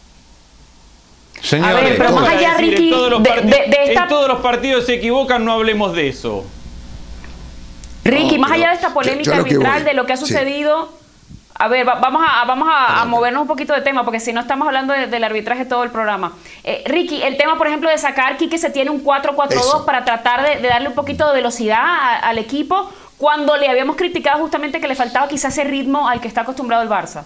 Señores, 1.43 1.95
pero 1.97 2.13
más 2.13 2.29
allá, 2.29 2.59
Ricky, 2.59 2.93
en, 2.93 4.09
todos 4.09 4.29
los 4.29 4.41
partidos 4.41 4.85
se 4.85 4.95
equivocan, 4.95 5.45
no 5.45 5.53
hablemos 5.53 5.95
de 5.95 6.09
eso. 6.09 6.45
Ricky, 8.05 8.39
más 8.39 8.53
allá 8.53 8.69
de 8.69 8.75
esta 8.75 8.93
polémica 8.93 9.37
arbitral, 9.37 9.85
de 9.85 9.95
lo 9.95 10.07
que 10.07 10.13
ha 10.13 10.17
sucedido 10.17 11.00
a 11.61 11.69
ver, 11.69 11.85
vamos, 11.85 12.23
a, 12.27 12.47
vamos 12.47 12.69
a, 12.73 13.05
movernos 13.05 13.43
un 13.43 13.47
poquito 13.47 13.75
de 13.75 13.83
tema, 13.83 14.03
porque 14.03 14.19
si 14.19 14.33
no 14.33 14.41
estamos 14.41 14.67
hablando 14.67 14.95
del 14.95 15.23
arbitraje 15.23 15.67
todo 15.67 15.85
el 15.85 15.91
programa. 15.91 16.33
Eh, 16.65 16.83
Ricky, 16.87 17.23
el 17.23 17.37
tema, 17.37 17.59
por 17.59 17.67
ejemplo, 17.67 17.91
de 17.91 17.99
sacar 17.99 18.39
que 18.39 18.57
se 18.57 18.71
tiene 18.71 18.91
un 18.91 19.05
4-4-2 19.05 19.85
para 19.85 20.03
tratar 20.07 20.43
de, 20.43 20.67
darle 20.67 20.89
un 20.89 20.95
poquito 20.95 21.29
de 21.29 21.35
velocidad 21.35 21.85
al 22.23 22.39
equipo, 22.39 22.91
cuando 23.19 23.59
le 23.59 23.69
habíamos 23.69 23.97
criticado 23.97 24.39
justamente 24.39 24.81
que 24.81 24.89
le 24.89 24.95
faltaba 24.95 25.29
quizás 25.29 25.53
ese 25.53 25.69
ritmo 25.69 26.09
al 26.09 26.23
que 26.23 26.29
está 26.29 26.41
acostumbrado 26.41 26.83
el 26.83 26.89
Barça. 26.89 27.25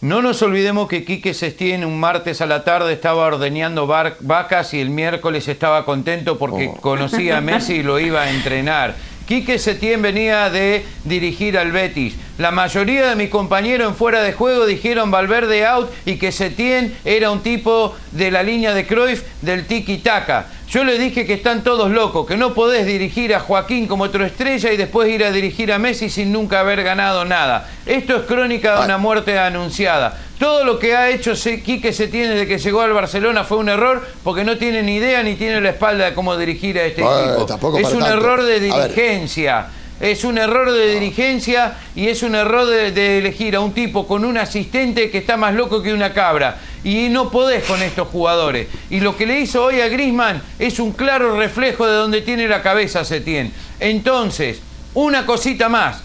No 0.00 0.22
nos 0.22 0.40
olvidemos 0.40 0.88
que 0.88 1.04
Quique 1.04 1.34
Sestien 1.34 1.84
un 1.84 2.00
martes 2.00 2.40
a 2.40 2.46
la 2.46 2.64
tarde 2.64 2.94
estaba 2.94 3.26
ordeñando 3.26 3.86
vacas 3.86 4.72
y 4.72 4.80
el 4.80 4.88
miércoles 4.88 5.46
estaba 5.46 5.84
contento 5.84 6.38
porque 6.38 6.72
oh. 6.74 6.80
conocía 6.80 7.36
a 7.36 7.40
Messi 7.42 7.74
y 7.74 7.82
lo 7.82 8.00
iba 8.00 8.22
a 8.22 8.30
entrenar. 8.30 8.94
Quique 9.32 9.58
Setién 9.58 10.02
venía 10.02 10.50
de 10.50 10.84
dirigir 11.04 11.56
al 11.56 11.72
Betis. 11.72 12.16
La 12.36 12.50
mayoría 12.50 13.08
de 13.08 13.16
mis 13.16 13.30
compañeros 13.30 13.88
en 13.88 13.96
fuera 13.96 14.22
de 14.22 14.34
juego 14.34 14.66
dijeron 14.66 15.10
Valverde 15.10 15.64
out 15.64 15.90
y 16.04 16.16
que 16.16 16.32
Setién 16.32 16.94
era 17.02 17.30
un 17.30 17.42
tipo 17.42 17.96
de 18.10 18.30
la 18.30 18.42
línea 18.42 18.74
de 18.74 18.86
Cruyff 18.86 19.22
del 19.40 19.66
tiki-taka. 19.66 20.48
Yo 20.72 20.84
le 20.84 20.98
dije 20.98 21.26
que 21.26 21.34
están 21.34 21.62
todos 21.62 21.90
locos, 21.90 22.26
que 22.26 22.38
no 22.38 22.54
podés 22.54 22.86
dirigir 22.86 23.34
a 23.34 23.40
Joaquín 23.40 23.86
como 23.86 24.04
otro 24.04 24.24
estrella 24.24 24.72
y 24.72 24.78
después 24.78 25.06
ir 25.10 25.22
a 25.22 25.30
dirigir 25.30 25.70
a 25.70 25.78
Messi 25.78 26.08
sin 26.08 26.32
nunca 26.32 26.60
haber 26.60 26.82
ganado 26.82 27.26
nada. 27.26 27.68
Esto 27.84 28.16
es 28.16 28.22
crónica 28.22 28.78
de 28.78 28.86
una 28.86 28.96
muerte 28.96 29.38
anunciada. 29.38 30.18
Todo 30.38 30.64
lo 30.64 30.78
que 30.78 30.96
ha 30.96 31.10
hecho 31.10 31.34
Quique 31.62 31.92
Setién 31.92 32.30
desde 32.30 32.46
que 32.46 32.56
llegó 32.56 32.80
al 32.80 32.94
Barcelona 32.94 33.44
fue 33.44 33.58
un 33.58 33.68
error 33.68 34.02
porque 34.24 34.44
no 34.44 34.56
tiene 34.56 34.82
ni 34.82 34.96
idea 34.96 35.22
ni 35.22 35.34
tiene 35.34 35.60
la 35.60 35.68
espalda 35.68 36.06
de 36.06 36.14
cómo 36.14 36.38
dirigir 36.38 36.78
a 36.78 36.84
este 36.84 37.02
equipo. 37.02 37.46
Es 37.78 37.92
un 37.92 38.04
error 38.04 38.42
de 38.42 38.58
dirigencia 38.58 39.66
es 40.02 40.24
un 40.24 40.36
error 40.36 40.72
de 40.72 40.94
dirigencia 40.94 41.74
y 41.94 42.08
es 42.08 42.24
un 42.24 42.34
error 42.34 42.66
de, 42.66 43.18
elegir 43.18 43.54
a 43.54 43.60
un 43.60 43.72
tipo 43.72 44.08
con 44.08 44.24
un 44.24 44.36
asistente 44.36 45.12
que 45.12 45.18
está 45.18 45.36
más 45.36 45.54
loco 45.54 45.80
que 45.80 45.94
una 45.94 46.12
cabra. 46.12 46.58
Y 46.84 47.08
no 47.08 47.30
podés 47.30 47.64
con 47.64 47.82
estos 47.82 48.08
jugadores. 48.08 48.68
Y 48.90 49.00
lo 49.00 49.16
que 49.16 49.26
le 49.26 49.40
hizo 49.40 49.64
hoy 49.64 49.80
a 49.80 49.88
Grisman 49.88 50.42
es 50.58 50.80
un 50.80 50.92
claro 50.92 51.36
reflejo 51.36 51.86
de 51.86 51.94
donde 51.94 52.22
tiene 52.22 52.48
la 52.48 52.62
cabeza 52.62 53.04
Setién. 53.04 53.52
Entonces, 53.78 54.60
una 54.94 55.24
cosita 55.26 55.68
más. 55.68 56.02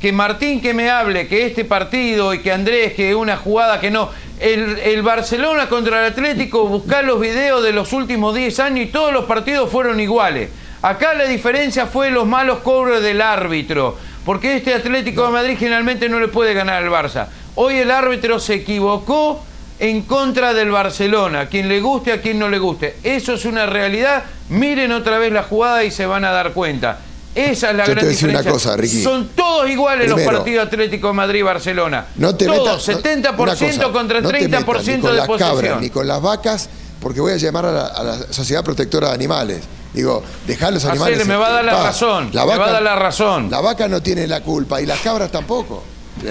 Que 0.00 0.12
Martín 0.12 0.62
que 0.62 0.72
me 0.72 0.88
hable 0.88 1.28
que 1.28 1.44
este 1.44 1.64
partido 1.64 2.32
y 2.32 2.38
que 2.38 2.52
Andrés 2.52 2.94
que 2.94 3.14
una 3.14 3.36
jugada 3.36 3.80
que 3.80 3.90
no. 3.90 4.08
El, 4.38 4.78
el, 4.78 5.02
Barcelona 5.02 5.68
contra 5.68 6.06
el 6.06 6.12
Atlético, 6.12 6.66
buscar 6.66 7.04
los 7.04 7.20
videos 7.20 7.62
de 7.62 7.72
los 7.72 7.92
últimos 7.92 8.34
10 8.34 8.60
años 8.60 8.86
y 8.86 8.90
todos 8.90 9.12
los 9.12 9.26
partidos 9.26 9.70
fueron 9.70 10.00
iguales. 10.00 10.48
Acá 10.82 11.12
la 11.12 11.24
diferencia 11.24 11.86
fue 11.86 12.10
los 12.10 12.26
malos 12.26 12.60
cobros 12.60 13.02
del 13.02 13.20
árbitro, 13.20 13.98
porque 14.24 14.56
este 14.56 14.72
Atlético 14.72 15.26
de 15.26 15.32
Madrid 15.32 15.56
generalmente 15.58 16.08
no 16.08 16.18
le 16.18 16.28
puede 16.28 16.54
ganar 16.54 16.82
al 16.82 16.88
Barça. 16.88 17.26
Hoy 17.54 17.76
el 17.76 17.90
árbitro 17.90 18.40
se 18.40 18.54
equivocó 18.54 19.44
en 19.80 20.02
contra 20.02 20.52
del 20.52 20.70
Barcelona, 20.70 21.40
a 21.40 21.46
quien 21.46 21.66
le 21.66 21.80
guste, 21.80 22.12
a 22.12 22.20
quien 22.20 22.38
no 22.38 22.48
le 22.48 22.58
guste. 22.58 22.98
Eso 23.02 23.32
es 23.32 23.46
una 23.46 23.64
realidad. 23.64 24.24
Miren 24.50 24.92
otra 24.92 25.18
vez 25.18 25.32
la 25.32 25.42
jugada 25.42 25.82
y 25.84 25.90
se 25.90 26.04
van 26.04 26.24
a 26.24 26.30
dar 26.30 26.52
cuenta. 26.52 26.98
Esa 27.34 27.70
es 27.70 27.76
la 27.76 27.86
gran 27.86 28.06
diferencia. 28.06 28.42
Una 28.42 28.52
cosa, 28.52 28.76
Ricky. 28.76 29.02
Son 29.02 29.28
todos 29.28 29.70
iguales 29.70 30.10
los 30.10 30.20
partidos 30.20 30.66
Atlético 30.66 31.08
de 31.08 31.12
Madrid 31.14 31.42
Barcelona. 31.42 32.06
No 32.16 32.34
te 32.36 32.44
todos, 32.44 32.86
70% 32.86 33.92
contra 33.92 34.20
30% 34.20 34.84
de 34.84 35.00
con 35.00 35.16
las 35.16 35.28
Cabras, 35.38 35.80
ni 35.80 35.88
con 35.88 36.06
las 36.06 36.20
vacas, 36.20 36.68
porque 37.00 37.20
voy 37.20 37.32
a 37.32 37.36
llamar 37.36 37.64
a 37.64 37.72
la, 37.72 38.18
Sociedad 38.30 38.62
Protectora 38.62 39.08
de 39.08 39.14
Animales. 39.14 39.62
Digo, 39.94 40.22
dejar 40.46 40.74
los 40.74 40.84
animales. 40.84 41.26
me 41.26 41.36
va 41.36 41.48
a 41.48 41.52
dar 41.52 41.64
la 41.64 41.82
razón. 41.82 42.30
La 42.32 42.44
vaca, 42.44 42.58
me 42.58 42.64
va 42.64 42.68
a 42.68 42.72
dar 42.72 42.82
la 42.82 42.96
razón. 42.96 43.50
La 43.50 43.60
vaca 43.60 43.88
no 43.88 44.02
tiene 44.02 44.26
la 44.26 44.42
culpa 44.42 44.80
y 44.80 44.86
las 44.86 45.00
cabras 45.00 45.30
tampoco. 45.30 45.82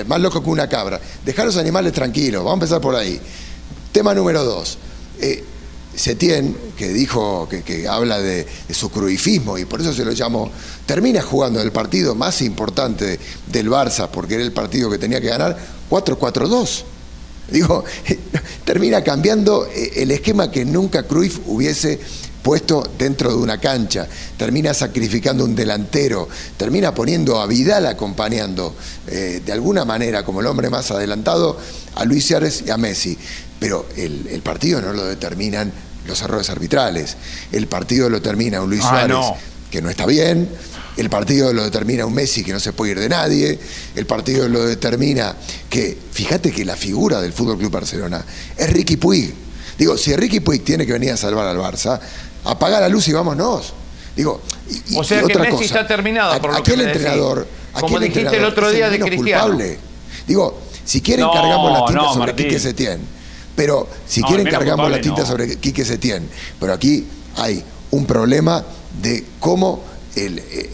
Más 0.08 0.20
loco 0.20 0.44
que 0.44 0.50
una 0.50 0.68
cabra. 0.68 1.00
Dejar 1.26 1.46
los 1.46 1.58
animales 1.58 1.94
tranquilos. 1.94 2.44
Vamos 2.44 2.54
a 2.54 2.66
empezar 2.66 2.82
por 2.82 2.96
ahí. 2.96 3.20
Tema 3.92 4.14
número 4.14 4.44
dos. 4.44 4.78
Eh, 5.20 5.44
Setién, 5.96 6.56
que 6.78 6.88
dijo, 6.90 7.50
que, 7.50 7.88
habla 7.88 8.20
de, 8.20 8.48
su 8.72 8.90
cruifismo 8.90 9.58
y 9.58 9.66
por 9.66 9.82
eso 9.82 9.92
se 9.92 10.06
lo 10.06 10.14
llamó, 10.14 10.50
termina 10.86 11.22
jugando 11.22 11.62
el 11.62 11.74
partido 11.74 12.16
más 12.16 12.42
importante 12.42 13.20
del 13.48 13.70
Barça, 13.70 14.08
porque 14.10 14.36
era 14.36 14.44
el 14.44 14.54
partido 14.54 14.90
que 14.90 14.98
tenía 14.98 15.20
que 15.20 15.28
ganar, 15.28 15.58
4-4-2. 15.90 16.84
Digo, 17.52 17.84
termina 18.66 19.04
cambiando 19.04 19.66
eh, 19.66 19.92
el 19.98 20.12
esquema 20.12 20.50
que 20.50 20.64
nunca 20.64 21.04
Cruyff 21.04 21.40
hubiese 21.48 22.00
puesto 22.42 22.90
dentro 22.98 23.30
de 23.32 23.38
una 23.38 23.60
cancha, 23.60 24.08
termina 24.38 24.74
sacrificando 24.74 25.46
un 25.46 25.56
delantero, 25.56 26.28
termina 26.58 26.94
poniendo 26.94 27.40
a 27.40 27.48
Vidal 27.48 27.86
acompañando 27.86 28.76
eh, 29.08 29.42
de 29.46 29.52
alguna 29.52 29.86
manera 29.86 30.24
como 30.24 30.42
el 30.42 30.48
hombre 30.48 30.70
más 30.70 30.92
adelantado 30.92 31.58
a 31.96 32.06
Luis 32.06 32.26
Suárez 32.26 32.64
y 32.66 32.72
a 32.72 32.78
Messi. 32.78 33.18
Pero 33.60 33.88
el 33.98 34.42
partido 34.42 34.82
no 34.82 34.94
lo 34.94 35.04
determinan 35.04 35.74
los 36.10 36.22
errores 36.22 36.50
arbitrales. 36.50 37.16
El 37.52 37.68
partido 37.68 38.10
lo 38.10 38.22
termina 38.22 38.62
un 38.62 38.70
Luis 38.70 38.82
ah, 38.84 38.90
Suárez 39.08 39.40
que 39.72 39.82
no 39.82 39.90
está 39.90 40.06
bien. 40.06 40.50
El 40.98 41.10
partido 41.10 41.54
lo 41.54 41.64
determina 41.64 42.06
un 42.06 42.14
Messi 42.14 42.44
que 42.44 42.52
no 42.52 42.60
se 42.60 42.74
puede 42.74 42.92
ir 42.94 43.00
de 43.00 43.08
nadie. 43.08 43.58
El 43.96 44.06
partido 44.06 44.50
lo 44.50 44.66
determina 44.66 45.36
que, 45.70 45.98
fíjate 46.12 46.52
que 46.52 46.66
la 46.66 46.76
figura 46.76 47.22
del 47.22 47.32
Fútbol 47.32 47.58
Club 47.58 47.72
Barcelona 47.72 48.26
es 48.58 48.70
Ricky 48.74 48.98
Puig. 48.98 49.34
Digo, 49.78 49.98
si 49.98 50.14
Ricky 50.14 50.42
Puig 50.42 50.64
tiene 50.64 50.86
que 50.86 50.92
venir 50.92 51.12
a 51.12 51.18
salvar 51.18 51.48
al 51.48 51.58
Barça, 51.58 52.00
apaga 52.44 52.80
la 52.80 52.90
luz 52.90 53.08
y 53.08 53.14
vámonos. 53.14 53.74
Digo, 54.16 54.42
o 54.96 55.04
sea 55.04 55.24
que 55.24 55.38
Messi 55.38 55.66
está 55.66 55.88
terminado 55.88 56.40
por 56.42 56.52
lo 56.52 56.58
aquel 56.58 56.82
entrenador, 56.82 57.48
como 57.80 58.00
dijiste 58.00 58.38
el 58.38 58.46
otro 58.46 58.70
día 58.72 58.90
de 58.90 59.00
Cristiano. 59.00 59.58
Digo, 60.28 60.60
si 60.84 61.02
quieren 61.02 61.28
cargamos 61.34 61.72
la 61.72 61.86
tinta 61.86 62.14
sobre 62.14 62.36
Quique 62.36 62.60
Setién 62.60 63.20
pero 63.60 63.90
si 64.08 64.24
quieren 64.24 64.48
cargamos 64.50 64.90
la 64.90 65.02
tinta 65.02 65.26
sobre 65.26 65.58
Quique 65.58 65.84
Setién. 65.84 66.30
Pero 66.62 66.72
aquí 66.72 67.06
hay 67.36 67.62
un 67.92 68.06
problema 68.06 68.64
de 69.02 69.26
cómo 69.38 69.84
el, 70.16 70.40
eh, 70.40 70.70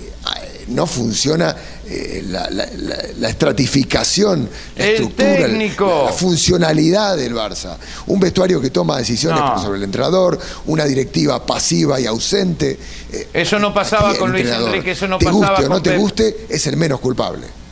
no 0.68 0.86
funciona 0.86 1.56
eh, 1.88 2.24
la, 2.28 3.30
estratificación, 3.30 4.50
la 4.76 4.86
estructura, 4.86 5.48
la, 5.48 6.12
funcionalidad 6.12 7.18
del 7.18 7.34
Barça. 7.36 7.78
Un 8.08 8.20
vestuario 8.20 8.60
que 8.60 8.70
toma 8.70 8.98
decisiones 8.98 9.42
sobre 9.62 9.78
el 9.78 9.84
entrenador, 9.84 10.40
una 10.66 10.86
directiva 10.86 11.46
pasiva 11.46 12.00
y 12.00 12.06
ausente. 12.06 12.80
Eh, 13.12 13.28
eso 13.34 13.60
no 13.60 13.74
pasaba 13.74 14.16
con 14.16 14.32
Luis 14.32 14.48
Enrique, 14.48 14.92
eso 14.92 15.08
no 15.08 15.18
te 15.18 15.26
pasaba 15.26 15.50
guste 15.50 15.66
o 15.66 15.70
no 15.70 15.82
te 15.82 15.98
guste, 15.98 16.46
es 16.50 16.66
el 16.68 16.78
menos 16.78 17.00
culpable. 17.00 17.65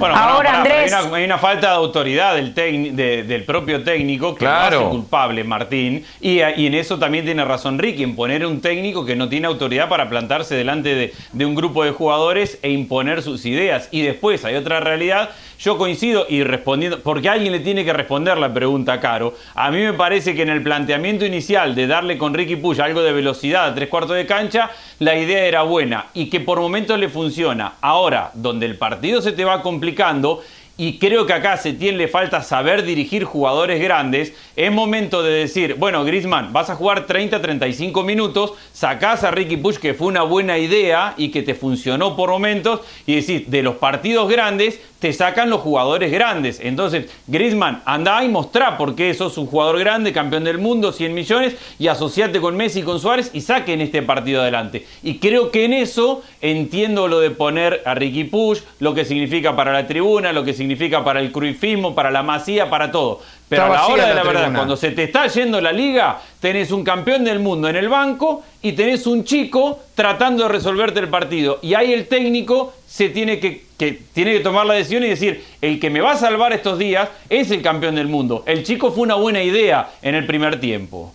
Bueno, 0.00 0.16
Ahora, 0.16 0.60
Andrés... 0.60 0.90
hay, 0.94 1.24
una, 1.24 1.36
falta 1.36 1.68
de 1.68 1.74
autoridad 1.74 2.34
del, 2.34 2.54
del 2.96 3.44
propio 3.44 3.84
técnico 3.84 4.34
que 4.34 4.46
claro. 4.46 4.80
hace 4.80 4.88
culpable, 4.88 5.44
Martín. 5.44 6.06
Y, 6.22 6.40
en 6.40 6.72
eso 6.72 6.98
también 6.98 7.26
tiene 7.26 7.44
razón 7.44 7.78
Ricky, 7.78 8.02
en 8.02 8.16
poner 8.16 8.46
un 8.46 8.62
técnico 8.62 9.04
que 9.04 9.14
no 9.14 9.28
tiene 9.28 9.46
autoridad 9.46 9.90
para 9.90 10.08
plantarse 10.08 10.54
delante 10.54 10.94
de, 10.94 11.12
de 11.32 11.44
un 11.44 11.54
grupo 11.54 11.84
de 11.84 11.90
jugadores 11.90 12.58
e 12.62 12.70
imponer 12.70 13.20
sus 13.20 13.44
ideas. 13.44 13.88
Y 13.90 14.00
después 14.00 14.42
hay 14.46 14.54
otra 14.54 14.80
realidad 14.80 15.30
yo 15.60 15.76
coincido 15.76 16.26
y 16.28 16.42
respondiendo, 16.42 17.00
porque 17.00 17.28
alguien 17.28 17.52
le 17.52 17.60
tiene 17.60 17.84
que 17.84 17.92
responder 17.92 18.38
la 18.38 18.52
pregunta, 18.52 18.98
Caro. 18.98 19.34
A 19.54 19.70
mí 19.70 19.78
me 19.78 19.92
parece 19.92 20.34
que 20.34 20.42
en 20.42 20.48
el 20.48 20.62
planteamiento 20.62 21.26
inicial 21.26 21.74
de 21.74 21.86
darle 21.86 22.16
con 22.16 22.32
Ricky 22.32 22.56
Puya 22.56 22.84
algo 22.84 23.02
de 23.02 23.12
velocidad 23.12 23.66
a 23.66 23.74
tres 23.74 23.88
cuartos 23.90 24.16
de 24.16 24.24
cancha, 24.24 24.70
la 25.00 25.14
idea 25.16 25.44
era 25.44 25.62
buena 25.62 26.06
y 26.14 26.30
que 26.30 26.40
por 26.40 26.60
momentos 26.60 26.98
le 26.98 27.10
funciona. 27.10 27.74
Ahora, 27.82 28.30
donde 28.32 28.64
el 28.64 28.78
partido 28.78 29.20
se 29.20 29.32
te 29.32 29.44
va 29.44 29.60
complicando, 29.60 30.42
y 30.80 30.96
creo 30.96 31.26
que 31.26 31.34
acá 31.34 31.52
a 31.52 31.56
Setién 31.58 31.98
le 31.98 32.08
falta 32.08 32.42
saber 32.42 32.84
dirigir 32.84 33.24
jugadores 33.24 33.82
grandes, 33.82 34.32
es 34.56 34.72
momento 34.72 35.22
de 35.22 35.30
decir, 35.30 35.74
bueno, 35.74 36.06
Grisman, 36.06 36.54
vas 36.54 36.70
a 36.70 36.74
jugar 36.74 37.06
30-35 37.06 38.02
minutos, 38.02 38.54
sacás 38.72 39.22
a 39.22 39.30
Ricky 39.30 39.58
Push, 39.58 39.76
que 39.76 39.92
fue 39.92 40.06
una 40.06 40.22
buena 40.22 40.56
idea 40.56 41.12
y 41.18 41.28
que 41.32 41.42
te 41.42 41.54
funcionó 41.54 42.16
por 42.16 42.30
momentos, 42.30 42.80
y 43.04 43.16
decís, 43.16 43.50
de 43.50 43.62
los 43.62 43.74
partidos 43.74 44.30
grandes, 44.30 44.80
te 45.00 45.12
sacan 45.12 45.50
los 45.50 45.60
jugadores 45.60 46.12
grandes. 46.12 46.60
Entonces, 46.62 47.10
Griezmann, 47.26 47.82
anda 47.86 48.22
y 48.22 48.28
mostrá 48.28 48.76
por 48.78 48.94
qué 48.94 49.12
sos 49.14 49.38
un 49.38 49.46
jugador 49.46 49.78
grande, 49.78 50.12
campeón 50.12 50.44
del 50.44 50.58
mundo, 50.58 50.92
100 50.92 51.14
millones, 51.14 51.56
y 51.78 51.88
asociate 51.88 52.40
con 52.40 52.56
Messi 52.56 52.82
con 52.82 53.00
Suárez 53.00 53.30
y 53.32 53.40
saquen 53.40 53.80
este 53.80 54.02
partido 54.02 54.42
adelante. 54.42 54.86
Y 55.02 55.18
creo 55.18 55.50
que 55.50 55.64
en 55.64 55.72
eso 55.72 56.22
entiendo 56.40 57.08
lo 57.08 57.20
de 57.20 57.30
poner 57.30 57.82
a 57.86 57.94
Ricky 57.94 58.24
Push, 58.24 58.60
lo 58.78 58.94
que 58.94 59.04
significa 59.04 59.56
para 59.56 59.72
la 59.72 59.86
tribuna, 59.86 60.32
lo 60.32 60.44
que 60.44 60.52
significa 60.52 60.69
para 60.76 61.20
el 61.20 61.32
cruifismo, 61.32 61.94
para 61.94 62.10
la 62.10 62.22
masía, 62.22 62.68
para 62.68 62.90
todo. 62.90 63.20
Pero 63.48 63.64
a 63.64 63.68
la 63.68 63.86
hora 63.86 64.06
de 64.06 64.14
la, 64.14 64.22
verdad, 64.22 64.52
cuando 64.54 64.76
se 64.76 64.92
te 64.92 65.04
está 65.04 65.26
yendo 65.26 65.60
la 65.60 65.72
liga, 65.72 66.20
tenés 66.38 66.70
un 66.70 66.84
campeón 66.84 67.24
del 67.24 67.40
mundo 67.40 67.68
en 67.68 67.76
el 67.76 67.88
banco 67.88 68.44
y 68.62 68.72
tenés 68.72 69.06
un 69.06 69.24
chico 69.24 69.80
tratando 69.94 70.44
de 70.44 70.50
resolverte 70.50 71.00
el 71.00 71.08
partido. 71.08 71.58
Y 71.60 71.74
ahí 71.74 71.92
el 71.92 72.06
técnico 72.06 72.74
se 72.86 73.08
tiene 73.08 73.40
que, 73.40 73.64
tiene 74.12 74.32
que 74.34 74.40
tomar 74.40 74.66
la 74.66 74.74
decisión 74.74 75.02
y 75.04 75.08
decir, 75.08 75.44
el 75.60 75.80
que 75.80 75.90
me 75.90 76.00
va 76.00 76.12
a 76.12 76.16
salvar 76.16 76.52
estos 76.52 76.78
días 76.78 77.08
es 77.28 77.50
el 77.50 77.62
campeón 77.62 77.96
del 77.96 78.06
mundo. 78.06 78.44
El 78.46 78.62
chico 78.62 78.92
fue 78.92 79.02
una 79.02 79.16
buena 79.16 79.42
idea 79.42 79.90
en 80.02 80.14
el 80.14 80.26
primer 80.26 80.60
tiempo. 80.60 81.12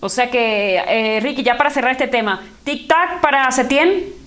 O 0.00 0.08
sea 0.10 0.30
que, 0.30 0.76
eh, 0.86 1.20
Ricky, 1.20 1.42
ya 1.42 1.56
para 1.56 1.70
cerrar 1.70 1.92
este 1.92 2.08
tema, 2.08 2.42
tic-tac 2.66 3.22
para 3.22 3.50
Setién. 3.50 4.23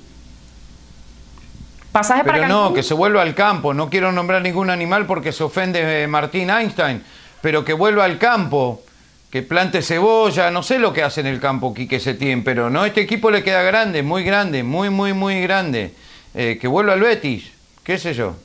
Pero 2.24 2.48
no, 2.48 2.74
que 2.74 2.84
se 2.84 2.94
vuelva 2.94 3.22
al 3.22 3.36
campo. 3.36 3.74
No 3.74 3.89
quiero 3.89 4.12
nombrar 4.12 4.42
ningún 4.42 4.70
animal 4.70 5.06
porque 5.06 5.32
se 5.32 5.44
ofende 5.44 6.04
eh, 6.04 6.08
Martín 6.08 6.50
Einstein, 6.50 7.04
pero 7.42 7.63
que 7.63 7.74
vuelva 7.74 8.06
al 8.06 8.18
campo, 8.18 8.82
que 9.30 9.42
plante 9.42 9.82
cebolla, 9.82 10.51
no 10.51 10.63
sé 10.63 10.80
lo 10.80 10.94
que 10.94 11.04
hace 11.04 11.22
en 11.22 11.27
el 11.27 11.39
campo 11.39 11.74
Quique 11.74 12.00
Setién, 12.00 12.44
pero 12.44 12.70
no, 12.70 12.86
este 12.86 13.01
equipo 13.01 13.30
le 13.32 13.44
queda 13.44 13.62
grande, 13.62 14.04
muy 14.04 14.24
grande, 14.24 14.63
muy, 14.63 14.89
muy, 14.89 15.13
muy 15.13 15.42
grande. 15.42 15.94
Eh, 16.34 16.58
que 16.62 16.68
vuelva 16.68 16.94
al 16.94 17.01
Betis, 17.01 17.51
qué 17.84 17.98
sé 17.98 18.13
yo. 18.13 18.36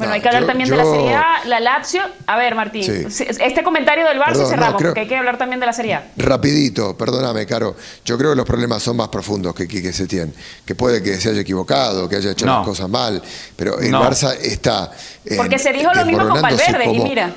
Bueno, 0.00 0.14
hay 0.14 0.22
que 0.22 0.28
hablar 0.28 0.46
también 0.46 0.70
de 0.70 0.76
la 0.76 0.84
Serie 0.84 1.14
A, 1.14 1.44
la 1.44 1.60
Lazio. 1.60 2.00
A 2.26 2.38
ver, 2.38 2.54
Martín, 2.54 3.06
este 3.10 3.62
comentario 3.62 4.06
del 4.06 4.18
Barça 4.18 4.48
cerramos, 4.48 4.82
porque 4.82 5.00
hay 5.00 5.06
que 5.06 5.14
hablar 5.14 5.36
también 5.36 5.60
de 5.60 5.66
la 5.66 5.74
Serie 5.74 5.94
A. 5.94 6.10
Rapidito, 6.16 6.96
perdóname, 6.96 7.44
Caro. 7.44 7.76
Yo 8.02 8.16
creo 8.16 8.30
que 8.30 8.36
los 8.36 8.46
problemas 8.46 8.82
son 8.82 8.96
más 8.96 9.08
profundos 9.08 9.54
que 9.54 9.68
Quique 9.68 9.92
Setién. 9.92 10.32
Que 10.64 10.74
puede 10.74 11.02
que 11.02 11.20
se 11.20 11.28
haya 11.28 11.42
equivocado, 11.42 12.08
que 12.08 12.16
haya 12.16 12.30
hecho 12.30 12.46
las 12.46 12.64
cosas 12.64 12.88
mal, 12.88 13.22
pero 13.56 13.78
el 13.78 13.92
Barça 13.92 14.34
está... 14.40 14.90
porque 15.36 15.58
se 15.58 15.70
dijo 15.70 15.92
lo 15.92 16.06
mismo 16.06 16.26
con 16.28 16.40
Valverde, 16.40 16.84
y 16.86 17.00
mira. 17.00 17.34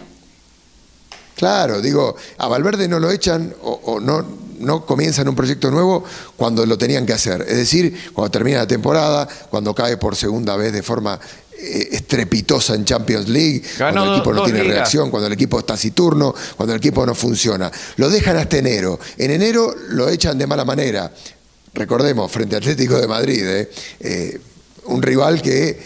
Claro, 1.35 1.81
digo, 1.81 2.15
a 2.37 2.47
Valverde 2.47 2.87
no 2.87 2.99
lo 2.99 3.11
echan 3.11 3.53
o, 3.61 3.99
no, 3.99 4.25
no 4.59 4.85
comienzan 4.85 5.27
un 5.27 5.35
proyecto 5.35 5.69
nuevo 5.71 6.05
cuando 6.37 6.65
lo 6.65 6.77
tenían 6.77 7.05
que 7.05 7.13
hacer. 7.13 7.41
Es 7.41 7.57
decir, 7.57 8.11
cuando 8.13 8.31
termina 8.31 8.59
la 8.59 8.67
temporada, 8.67 9.27
cuando 9.49 9.73
cae 9.73 9.97
por 9.97 10.15
segunda 10.15 10.55
vez 10.55 10.71
de 10.71 10.83
forma 10.83 11.15
eh, 11.15 11.42
estrepitosa 11.63 12.75
en 12.75 12.85
Champions 12.85 13.29
League, 13.29 13.63
cuando 13.77 14.03
el 14.03 14.11
equipo 14.13 14.33
no 14.33 14.43
tiene 14.43 14.63
reacción, 14.63 15.09
cuando 15.09 15.27
el 15.27 15.33
equipo 15.33 15.59
está 15.59 15.73
taciturno, 15.73 16.33
cuando 16.55 16.73
el 16.73 16.77
equipo 16.77 17.05
no 17.05 17.15
funciona. 17.15 17.71
Lo 17.97 18.09
dejan 18.09 18.37
hasta 18.37 18.57
enero. 18.57 18.99
En 19.17 19.31
enero 19.31 19.73
lo 19.89 20.09
echan 20.09 20.37
de 20.37 20.47
mala 20.47 20.65
manera. 20.65 21.11
Recordemos, 21.73 22.31
frente 22.31 22.55
a 22.55 22.59
Atlético 22.59 22.99
de 22.99 23.07
Madrid, 23.07 23.43
eh, 23.43 23.71
eh, 23.99 24.39
un 24.85 25.01
rival 25.01 25.41
que 25.41 25.79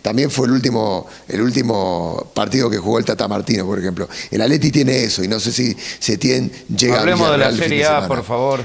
también 0.00 0.30
fue 0.30 0.46
el 0.46 0.52
último, 0.52 1.06
el 1.28 1.40
último 1.42 2.30
partido 2.32 2.70
que 2.70 2.78
jugó 2.78 2.98
el 2.98 3.04
Tata 3.04 3.26
Martino, 3.26 3.66
por 3.66 3.78
ejemplo. 3.78 4.08
El 4.30 4.40
Atleti 4.40 4.70
tiene 4.70 5.02
eso 5.02 5.24
y 5.24 5.28
no 5.28 5.40
sé 5.40 5.50
si 5.52 5.76
se 5.98 6.16
tiene 6.16 6.48
llega 6.74 7.00
Hablemos 7.00 7.30
de 7.32 7.38
la 7.38 7.52
Serie 7.52 7.84
A, 7.84 8.06
por 8.06 8.24
favor. 8.24 8.64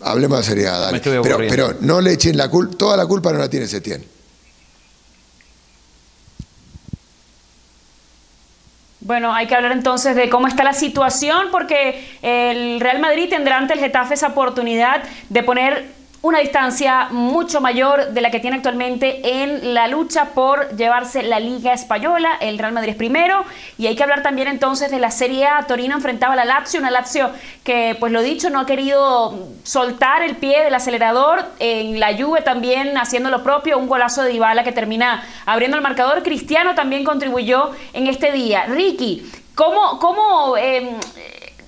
Hablemos 0.00 0.38
de 0.38 0.44
Serie 0.44 0.68
A, 0.68 0.78
dale. 0.78 1.00
Pero, 1.00 1.38
pero, 1.38 1.74
no 1.80 2.00
le 2.00 2.12
echen 2.12 2.36
la 2.36 2.48
culpa, 2.48 2.76
toda 2.76 2.96
la 2.96 3.06
culpa 3.06 3.32
no 3.32 3.38
la 3.38 3.50
tiene 3.50 3.66
Setién. 3.66 4.13
Bueno, 9.04 9.34
hay 9.34 9.46
que 9.46 9.54
hablar 9.54 9.72
entonces 9.72 10.16
de 10.16 10.30
cómo 10.30 10.46
está 10.46 10.64
la 10.64 10.72
situación, 10.72 11.48
porque 11.52 12.02
el 12.22 12.80
Real 12.80 13.00
Madrid 13.00 13.28
tendrá 13.28 13.58
ante 13.58 13.74
el 13.74 13.80
Getafe 13.80 14.14
esa 14.14 14.28
oportunidad 14.28 15.02
de 15.28 15.42
poner 15.42 15.93
una 16.24 16.38
distancia 16.38 17.08
mucho 17.10 17.60
mayor 17.60 18.12
de 18.12 18.22
la 18.22 18.30
que 18.30 18.40
tiene 18.40 18.56
actualmente 18.56 19.42
en 19.42 19.74
la 19.74 19.88
lucha 19.88 20.30
por 20.34 20.74
llevarse 20.74 21.22
la 21.22 21.38
Liga 21.38 21.74
Española. 21.74 22.38
El 22.40 22.58
Real 22.58 22.72
Madrid 22.72 22.92
es 22.92 22.96
primero. 22.96 23.44
Y 23.76 23.88
hay 23.88 23.94
que 23.94 24.04
hablar 24.04 24.22
también 24.22 24.48
entonces 24.48 24.90
de 24.90 24.98
la 24.98 25.10
Serie 25.10 25.46
A. 25.46 25.66
Torino 25.66 25.94
enfrentaba 25.94 26.32
a 26.32 26.36
la 26.36 26.46
Lazio, 26.46 26.80
una 26.80 26.90
Lazio 26.90 27.30
que, 27.62 27.94
pues 28.00 28.10
lo 28.10 28.22
dicho, 28.22 28.48
no 28.48 28.60
ha 28.60 28.64
querido 28.64 29.38
soltar 29.64 30.22
el 30.22 30.36
pie 30.36 30.64
del 30.64 30.74
acelerador. 30.74 31.44
En 31.58 32.00
la 32.00 32.16
Juve 32.16 32.40
también 32.40 32.96
haciendo 32.96 33.28
lo 33.28 33.42
propio, 33.42 33.76
un 33.76 33.86
golazo 33.86 34.22
de 34.22 34.30
Dybala 34.30 34.64
que 34.64 34.72
termina 34.72 35.22
abriendo 35.44 35.76
el 35.76 35.82
marcador. 35.82 36.22
Cristiano 36.22 36.74
también 36.74 37.04
contribuyó 37.04 37.72
en 37.92 38.06
este 38.06 38.32
día. 38.32 38.64
Ricky, 38.64 39.30
¿cómo, 39.54 39.98
cómo 39.98 40.56
em, 40.56 40.88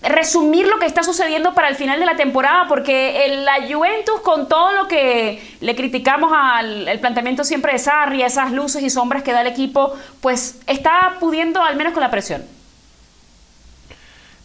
resumir 0.09 0.67
lo 0.67 0.79
que 0.79 0.87
está 0.87 1.03
sucediendo 1.03 1.55
para 1.55 1.69
el 1.69 1.75
final 1.75 1.99
de 2.01 2.07
la 2.07 2.17
temporada, 2.17 2.67
porque 2.69 3.43
la 3.45 3.67
Juventus, 3.67 4.21
con 4.23 4.49
todo 4.49 4.73
lo 4.73 4.89
que 4.89 5.43
le 5.61 5.77
criticamos 5.77 6.33
al 6.35 6.99
planteamiento 7.01 7.45
siempre 7.45 7.73
de 7.73 7.79
Sarri, 7.79 8.23
esas 8.23 8.53
luces 8.53 8.83
y 8.83 8.91
sombras 8.91 9.23
que 9.23 9.33
da 9.33 9.41
el 9.41 9.49
equipo, 9.49 9.95
pues 10.21 10.61
está 10.67 11.17
pudiendo 11.21 11.63
al 11.63 11.77
menos 11.77 11.93
con 11.93 12.03
la 12.03 12.11
presión. 12.11 12.45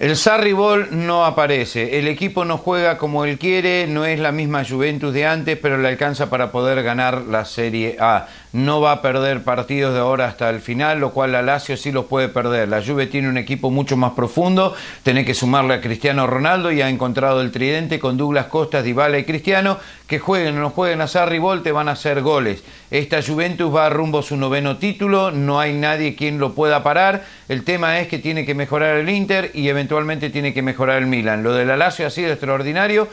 El 0.02 0.18
Sarri 0.18 0.52
Ball 0.52 0.88
no 0.90 1.26
aparece, 1.26 2.00
el 2.00 2.08
equipo 2.08 2.44
no 2.44 2.58
juega 2.58 2.98
como 2.98 3.24
él 3.24 3.38
quiere, 3.38 3.86
no 3.86 4.04
es 4.04 4.20
la 4.20 4.32
misma 4.32 4.66
Juventus 4.68 5.14
de 5.14 5.28
antes, 5.28 5.60
pero 5.62 5.78
le 5.78 5.90
alcanza 5.90 6.28
para 6.28 6.52
poder 6.52 6.82
ganar 6.82 7.22
la 7.22 7.46
Serie 7.46 7.98
A 8.00 8.26
no 8.54 8.82
va 8.82 8.92
a 8.92 9.02
perder 9.02 9.44
partidos 9.44 9.94
de 9.94 10.00
ahora 10.00 10.26
hasta 10.26 10.50
el 10.50 10.60
final, 10.60 11.00
lo 11.00 11.12
cual 11.12 11.32
la 11.32 11.42
Lazio 11.42 11.78
sí 11.78 11.92
los 11.92 12.06
puede 12.06 12.28
perder. 12.28 12.68
La 12.68 12.84
Juve 12.84 13.08
tiene 13.08 13.30
un 13.30 13.38
equipo 13.38 13.72
mucho 13.72 13.96
más 13.98 14.12
profundo, 14.12 14.76
tiene 15.04 15.24
que 15.24 15.34
sumarle 15.34 15.76
a 15.76 15.82
Cristiano 15.82 16.28
Ronaldo 16.28 16.72
y 16.72 16.82
ha 16.82 16.90
encontrado 16.90 17.42
el 17.42 17.52
tridente 17.52 18.00
con 18.00 18.18
Douglas 18.18 18.48
Costas, 18.48 18.84
Dybala 18.84 19.20
y 19.20 19.24
Cristiano, 19.24 19.78
que 20.08 20.20
jueguen 20.20 20.58
o 20.58 20.62
no 20.62 20.70
jueguen 20.70 21.02
a 21.02 21.08
Sarri 21.08 21.40
Volte 21.40 21.72
van 21.72 21.88
a 21.88 21.94
hacer 21.94 22.22
goles. 22.22 22.64
Esta 22.90 23.22
Juventus 23.22 23.74
va 23.74 23.90
rumbo 23.90 24.20
a 24.20 24.24
su 24.24 24.36
noveno 24.36 24.78
título, 24.78 25.32
no 25.32 25.60
hay 25.60 25.74
nadie 25.74 26.16
quien 26.16 26.38
lo 26.38 26.54
pueda 26.54 26.84
parar. 26.84 27.24
El 27.48 27.64
tema 27.64 28.00
es 28.00 28.08
que 28.10 28.20
tiene 28.20 28.46
que 28.46 28.54
mejorar 28.54 28.98
el 28.98 29.10
Inter 29.10 29.52
y 29.54 29.70
eventualmente 29.70 30.30
tiene 30.30 30.54
que 30.54 30.62
mejorar 30.62 30.98
el 30.98 31.08
Milan. 31.08 31.44
Lo 31.44 31.54
de 31.54 31.66
la 31.66 31.78
Lazio 31.78 32.06
ha 32.06 32.10
sido 32.10 32.32
extraordinario, 32.32 33.08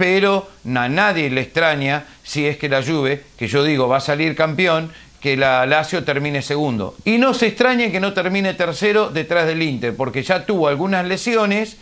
pero 0.00 0.48
a 0.64 0.88
nadie 0.88 1.28
le 1.28 1.42
extraña 1.42 2.04
si 2.22 2.46
es 2.46 2.56
que 2.56 2.70
la 2.70 2.82
Juve, 2.82 3.22
que 3.36 3.48
yo 3.48 3.62
digo 3.62 3.86
va 3.86 3.98
a 3.98 4.00
salir 4.00 4.34
campeón, 4.34 4.90
que 5.20 5.36
la 5.36 5.66
Lazio 5.66 6.04
termine 6.04 6.40
segundo. 6.40 6.96
Y 7.04 7.18
no 7.18 7.34
se 7.34 7.48
extrañe 7.48 7.92
que 7.92 8.00
no 8.00 8.14
termine 8.14 8.54
tercero 8.54 9.10
detrás 9.10 9.46
del 9.46 9.62
Inter, 9.62 9.94
porque 9.94 10.22
ya 10.22 10.46
tuvo 10.46 10.68
algunas 10.68 11.06
lesiones 11.06 11.76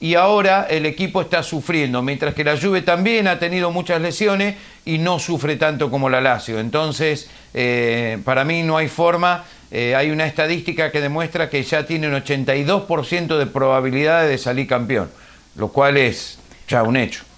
y 0.00 0.16
ahora 0.16 0.66
el 0.68 0.84
equipo 0.84 1.22
está 1.22 1.42
sufriendo, 1.42 2.02
mientras 2.02 2.34
que 2.34 2.44
la 2.44 2.60
Juve 2.60 2.82
también 2.82 3.26
ha 3.26 3.38
tenido 3.38 3.70
muchas 3.70 4.02
lesiones 4.02 4.56
y 4.84 4.98
no 4.98 5.18
sufre 5.18 5.56
tanto 5.56 5.90
como 5.90 6.10
la 6.10 6.20
Lazio. 6.20 6.60
Entonces, 6.60 7.30
eh, 7.54 8.18
para 8.22 8.44
mí 8.44 8.62
no 8.64 8.76
hay 8.76 8.88
forma, 8.88 9.44
eh, 9.70 9.94
hay 9.94 10.10
una 10.10 10.26
estadística 10.26 10.92
que 10.92 11.00
demuestra 11.00 11.48
que 11.48 11.62
ya 11.62 11.86
tiene 11.86 12.06
un 12.08 12.16
82% 12.16 13.38
de 13.38 13.46
probabilidades 13.46 14.28
de 14.28 14.36
salir 14.36 14.66
campeón, 14.66 15.10
lo 15.56 15.68
cual 15.68 15.96
es 15.96 16.38
ya 16.68 16.82
un 16.82 16.98
hecho. 16.98 17.31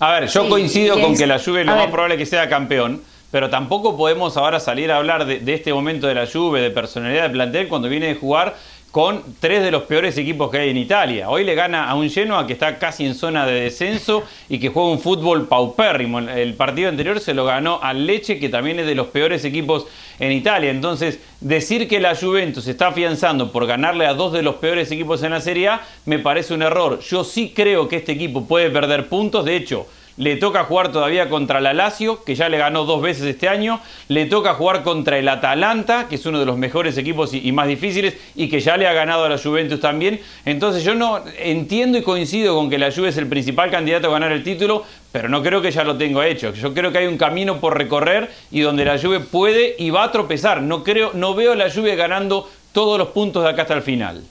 A 0.00 0.12
ver, 0.12 0.28
yo 0.28 0.48
coincido 0.48 0.98
con 0.98 1.14
que 1.14 1.26
la 1.26 1.38
Juve 1.38 1.62
lo 1.62 1.76
más 1.76 1.88
probable 1.88 2.16
que 2.16 2.24
sea 2.24 2.48
campeón, 2.48 3.02
pero 3.30 3.50
tampoco 3.50 3.98
podemos 3.98 4.36
ahora 4.38 4.58
salir 4.58 4.90
a 4.90 4.96
hablar 4.96 5.26
de, 5.26 5.40
de, 5.40 5.52
este 5.52 5.74
momento 5.74 6.06
de 6.06 6.14
la 6.14 6.26
Juve, 6.26 6.62
de 6.62 6.70
personalidad 6.70 7.24
de 7.24 7.30
plantel, 7.30 7.68
cuando 7.68 7.88
viene 7.90 8.06
de 8.06 8.14
jugar 8.14 8.56
con 8.90 9.22
tres 9.38 9.62
de 9.62 9.70
los 9.70 9.84
peores 9.84 10.18
equipos 10.18 10.50
que 10.50 10.58
hay 10.58 10.70
en 10.70 10.76
Italia. 10.76 11.30
Hoy 11.30 11.44
le 11.44 11.54
gana 11.54 11.88
a 11.88 11.94
un 11.94 12.10
Genoa 12.10 12.46
que 12.46 12.54
está 12.54 12.78
casi 12.78 13.06
en 13.06 13.14
zona 13.14 13.46
de 13.46 13.60
descenso 13.60 14.24
y 14.48 14.58
que 14.58 14.68
juega 14.68 14.90
un 14.90 14.98
fútbol 14.98 15.46
paupérrimo. 15.46 16.18
El 16.18 16.54
partido 16.54 16.88
anterior 16.88 17.20
se 17.20 17.34
lo 17.34 17.44
ganó 17.44 17.78
al 17.82 18.06
Leche, 18.06 18.40
que 18.40 18.48
también 18.48 18.80
es 18.80 18.86
de 18.86 18.96
los 18.96 19.06
peores 19.08 19.44
equipos 19.44 19.86
en 20.18 20.32
Italia. 20.32 20.70
Entonces, 20.70 21.20
decir 21.40 21.86
que 21.86 22.00
la 22.00 22.16
Juventus 22.16 22.66
está 22.66 22.88
afianzando 22.88 23.52
por 23.52 23.66
ganarle 23.66 24.06
a 24.06 24.14
dos 24.14 24.32
de 24.32 24.42
los 24.42 24.56
peores 24.56 24.90
equipos 24.90 25.22
en 25.22 25.30
la 25.30 25.40
Serie 25.40 25.68
A 25.68 25.82
me 26.04 26.18
parece 26.18 26.54
un 26.54 26.62
error. 26.62 26.98
Yo 27.00 27.22
sí 27.22 27.52
creo 27.54 27.88
que 27.88 27.96
este 27.96 28.12
equipo 28.12 28.46
puede 28.46 28.70
perder 28.70 29.08
puntos. 29.08 29.44
De 29.44 29.54
hecho, 29.54 29.86
le 30.16 30.36
toca 30.36 30.64
jugar 30.64 30.92
todavía 30.92 31.28
contra 31.28 31.60
la 31.60 31.72
Lazio, 31.72 32.24
que 32.24 32.34
ya 32.34 32.48
le 32.48 32.58
ganó 32.58 32.84
dos 32.84 33.02
veces 33.02 33.24
este 33.24 33.48
año, 33.48 33.80
le 34.08 34.26
toca 34.26 34.54
jugar 34.54 34.82
contra 34.82 35.18
el 35.18 35.28
Atalanta, 35.28 36.06
que 36.08 36.16
es 36.16 36.26
uno 36.26 36.38
de 36.38 36.46
los 36.46 36.58
mejores 36.58 36.96
equipos 36.98 37.32
y, 37.34 37.52
más 37.52 37.68
difíciles, 37.68 38.16
y 38.34 38.48
que 38.48 38.60
ya 38.60 38.76
le 38.76 38.86
ha 38.86 38.92
ganado 38.92 39.24
a 39.24 39.28
la 39.28 39.38
Juventus 39.38 39.80
también. 39.80 40.20
Entonces 40.44 40.84
yo 40.84 40.94
no 40.94 41.20
entiendo 41.38 41.98
y 41.98 42.02
coincido 42.02 42.54
con 42.54 42.70
que 42.70 42.78
la 42.78 42.92
Juve 42.92 43.08
es 43.08 43.16
el 43.16 43.26
principal 43.26 43.70
candidato 43.70 44.08
a 44.08 44.10
ganar 44.12 44.32
el 44.32 44.42
título, 44.42 44.84
pero 45.12 45.28
no 45.28 45.42
creo 45.42 45.62
que 45.62 45.70
ya 45.70 45.84
lo 45.84 45.96
tenga 45.96 46.26
hecho. 46.26 46.52
Yo 46.52 46.74
creo 46.74 46.92
que 46.92 46.98
hay 46.98 47.06
un 47.06 47.18
camino 47.18 47.60
por 47.60 47.76
recorrer 47.76 48.30
y 48.50 48.60
donde 48.60 48.84
la 48.84 48.98
Juve 48.98 49.20
puede 49.20 49.74
y 49.78 49.90
va 49.90 50.04
a 50.04 50.12
tropezar. 50.12 50.62
No 50.62 50.84
creo, 50.84 51.12
no 51.14 51.34
veo 51.34 51.52
a 51.52 51.56
la 51.56 51.70
Juve 51.70 51.96
ganando 51.96 52.48
todos 52.72 52.98
los 52.98 53.08
puntos 53.08 53.42
de 53.42 53.50
acá 53.50 53.62
hasta 53.62 53.74
el 53.74 53.82
final. 53.82 54.22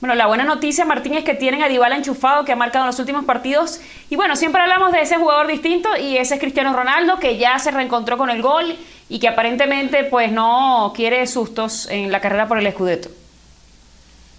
Bueno, 0.00 0.14
la 0.14 0.28
buena 0.28 0.44
noticia, 0.44 0.84
Martín, 0.84 1.14
es 1.14 1.24
que 1.24 1.34
tienen 1.34 1.60
a 1.60 1.68
Dybala 1.68 1.96
enchufado, 1.96 2.44
que 2.44 2.52
ha 2.52 2.56
marcado 2.56 2.84
en 2.84 2.86
los 2.88 3.00
últimos 3.00 3.24
partidos. 3.24 3.80
Y 4.08 4.14
bueno, 4.14 4.36
siempre 4.36 4.62
hablamos 4.62 4.92
de 4.92 5.00
ese 5.00 5.16
jugador 5.16 5.48
distinto 5.48 5.88
y 5.96 6.16
ese 6.16 6.34
es 6.34 6.40
Cristiano 6.40 6.72
Ronaldo, 6.72 7.18
que 7.18 7.36
ya 7.36 7.58
se 7.58 7.72
reencontró 7.72 8.16
con 8.16 8.30
el 8.30 8.40
gol 8.40 8.76
y 9.08 9.18
que 9.18 9.26
aparentemente 9.26 10.04
pues 10.04 10.30
no 10.30 10.92
quiere 10.94 11.26
sustos 11.26 11.88
en 11.90 12.12
la 12.12 12.20
carrera 12.20 12.46
por 12.46 12.58
el 12.58 12.72
Scudetto. 12.72 13.10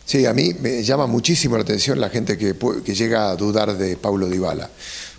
Sí, 0.06 0.26
a 0.26 0.34
mí 0.34 0.54
me 0.60 0.82
llama 0.82 1.08
muchísimo 1.08 1.58
la 1.58 1.64
atención 1.64 2.00
la 2.00 2.10
gente 2.10 2.38
que, 2.38 2.56
llega 2.94 3.30
a 3.30 3.36
dudar 3.36 3.78
de 3.78 3.98
Paulo 3.98 4.28
Dybala, 4.28 4.70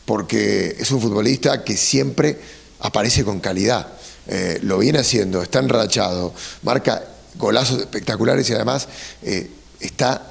porque 0.07 0.75
es 0.79 0.91
un 0.91 1.03
futbolista 1.03 1.63
que 1.63 1.77
siempre 1.77 2.39
aparece 2.81 3.25
con 3.25 3.41
calidad. 3.41 3.89
Eh, 4.27 4.59
lo 4.63 4.79
viene 4.79 5.01
haciendo, 5.01 5.43
está 5.43 5.59
enrachado, 5.59 6.33
marca 6.63 7.05
golazos 7.37 7.79
espectaculares 7.79 8.49
y 8.51 8.55
además 8.55 8.89
eh, 9.23 9.51
está 9.81 10.31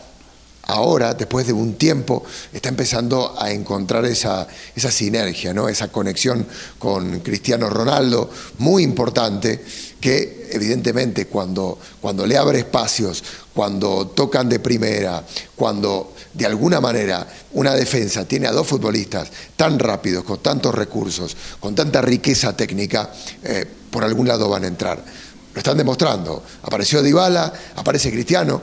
ahora, 0.70 1.16
después 1.16 1.48
de 1.48 1.54
un 1.54 1.74
tiempo, 1.76 2.24
está 2.54 2.70
empezando 2.70 3.36
a 3.40 3.52
encontrar 3.52 4.06
esa, 4.06 4.48
esa 4.76 4.92
sinergia, 4.92 5.54
¿no? 5.54 5.68
esa 5.68 5.88
conexión 5.88 6.46
con 6.78 7.22
Cristiano 7.22 7.70
Ronaldo, 7.70 8.30
muy 8.60 8.84
importante, 8.84 9.64
que 10.00 10.48
evidentemente 10.52 11.26
cuando, 11.26 11.80
cuando 12.00 12.26
le 12.26 12.38
abre 12.38 12.60
espacios, 12.60 13.24
cuando 13.54 14.08
tocan 14.08 14.48
de 14.48 14.60
primera, 14.60 15.24
cuando 15.56 16.14
de 16.34 16.46
alguna 16.46 16.80
manera 16.80 17.28
una 17.54 17.74
defensa 17.74 18.26
tiene 18.26 18.48
a 18.48 18.52
dos 18.52 18.68
futbolistas 18.68 19.30
tan 19.56 19.80
rápidos, 19.80 20.24
con 20.24 20.38
tantos 20.38 20.74
recursos, 20.74 21.36
con 21.60 21.74
tanta 21.74 22.02
riqueza 22.02 22.56
técnica, 22.56 23.12
eh, 23.44 23.66
por 23.90 24.04
algún 24.04 24.28
lado 24.28 24.48
van 24.48 24.64
a 24.64 24.68
entrar. 24.68 25.04
Lo 25.60 25.62
están 25.62 25.78
demostrando. 25.78 26.42
Apareció 26.64 27.04
Dybala, 27.04 27.52
aparece 27.76 28.10
Cristiano, 28.10 28.62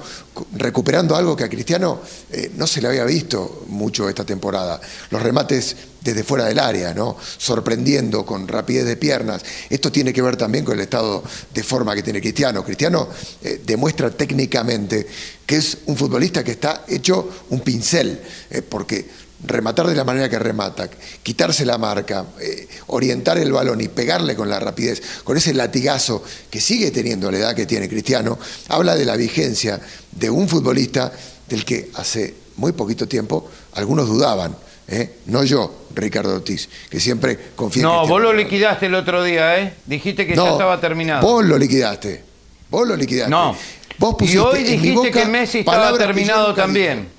recuperando 0.55 1.15
algo 1.15 1.37
que 1.37 1.45
a 1.45 1.49
Cristiano 1.51 2.01
eh, 2.33 2.53
no 2.57 2.67
se 2.67 2.81
le 2.81 2.89
había 2.89 3.05
visto 3.05 3.65
mucho 3.69 4.09
esta 4.09 4.25
temporada. 4.25 4.81
Los 5.11 5.21
remates 5.21 5.77
desde 6.01 6.25
fuera 6.25 6.47
del 6.47 6.59
área, 6.59 6.95
¿no? 6.95 7.15
sorprendiendo 7.37 8.25
con 8.25 8.49
rapidez 8.49 8.87
de 8.87 8.97
piernas. 8.97 9.43
Esto 9.69 9.93
tiene 9.93 10.11
que 10.11 10.23
ver 10.23 10.39
también 10.39 10.65
con 10.65 10.73
el 10.73 10.81
estado 10.81 11.23
de 11.53 11.63
forma 11.63 11.95
que 11.95 12.03
tiene 12.03 12.23
Cristiano. 12.23 12.65
Cristiano 12.65 13.09
eh, 13.43 13.61
demuestra 13.63 14.09
técnicamente 14.09 15.07
que 15.45 15.57
es 15.57 15.77
un 15.85 15.99
futbolista 15.99 16.43
que 16.43 16.53
está 16.53 16.87
hecho 16.89 17.29
un 17.51 17.61
pincel, 17.61 18.23
eh, 18.49 18.63
porque 18.63 19.07
rematar 19.47 19.87
de 19.87 19.95
la 19.95 20.05
manera 20.05 20.29
que 20.29 20.39
remata, 20.39 20.89
quitarse 21.23 21.65
la 21.65 21.79
marca, 21.79 22.25
eh, 22.41 22.69
orientar 22.89 23.39
el 23.39 23.53
balón 23.53 23.81
y 23.81 23.89
pegarle 23.89 24.35
con 24.35 24.49
la 24.49 24.61
rapidez, 24.61 25.03
con 25.25 25.37
ese 25.37 25.55
latigazo 25.55 26.23
que 26.51 26.61
sigue 26.61 26.91
teniendo 26.91 27.31
la 27.31 27.39
edad 27.39 27.55
que 27.55 27.67
tiene 27.67 27.89
Cristiano, 27.89 28.39
habla 28.69 28.95
de 28.97 29.05
la 29.05 29.17
vigencia 29.17 29.81
de 30.13 30.31
un 30.31 30.49
futbolista 30.49 31.13
del 31.49 31.65
que 31.65 31.91
hace 31.95 32.35
muy 32.57 32.73
poquito 32.73 33.07
tiempo 33.07 33.49
algunos 33.75 34.09
dudaban. 34.09 34.57
¿eh? 34.89 35.19
No 35.27 35.45
yo, 35.45 35.87
Ricardo 35.95 36.35
Ortiz, 36.35 36.69
que 36.91 37.01
siempre 37.01 37.39
confía 37.55 37.83
No, 37.83 38.07
vos 38.07 38.21
lo 38.21 38.33
liquidaste 38.33 38.87
el 38.87 38.95
otro 38.95 39.23
día, 39.23 39.59
¿eh? 39.59 39.75
Dijiste 39.85 40.27
que 40.27 40.37
ya 40.37 40.51
estaba 40.51 40.81
terminado. 40.81 41.27
Vos 41.27 41.45
lo 41.45 41.59
liquidaste. 41.59 42.23
Vos 42.71 42.87
lo 42.87 42.97
liquidaste. 42.97 43.31
No. 43.31 43.57
Vos 43.99 44.17
y 44.21 44.37
hoy 44.37 44.63
dijiste 44.63 45.11
que 45.11 45.25
Messi 45.25 45.61
estaba 45.61 45.97
terminado 45.97 46.55
también. 46.55 47.16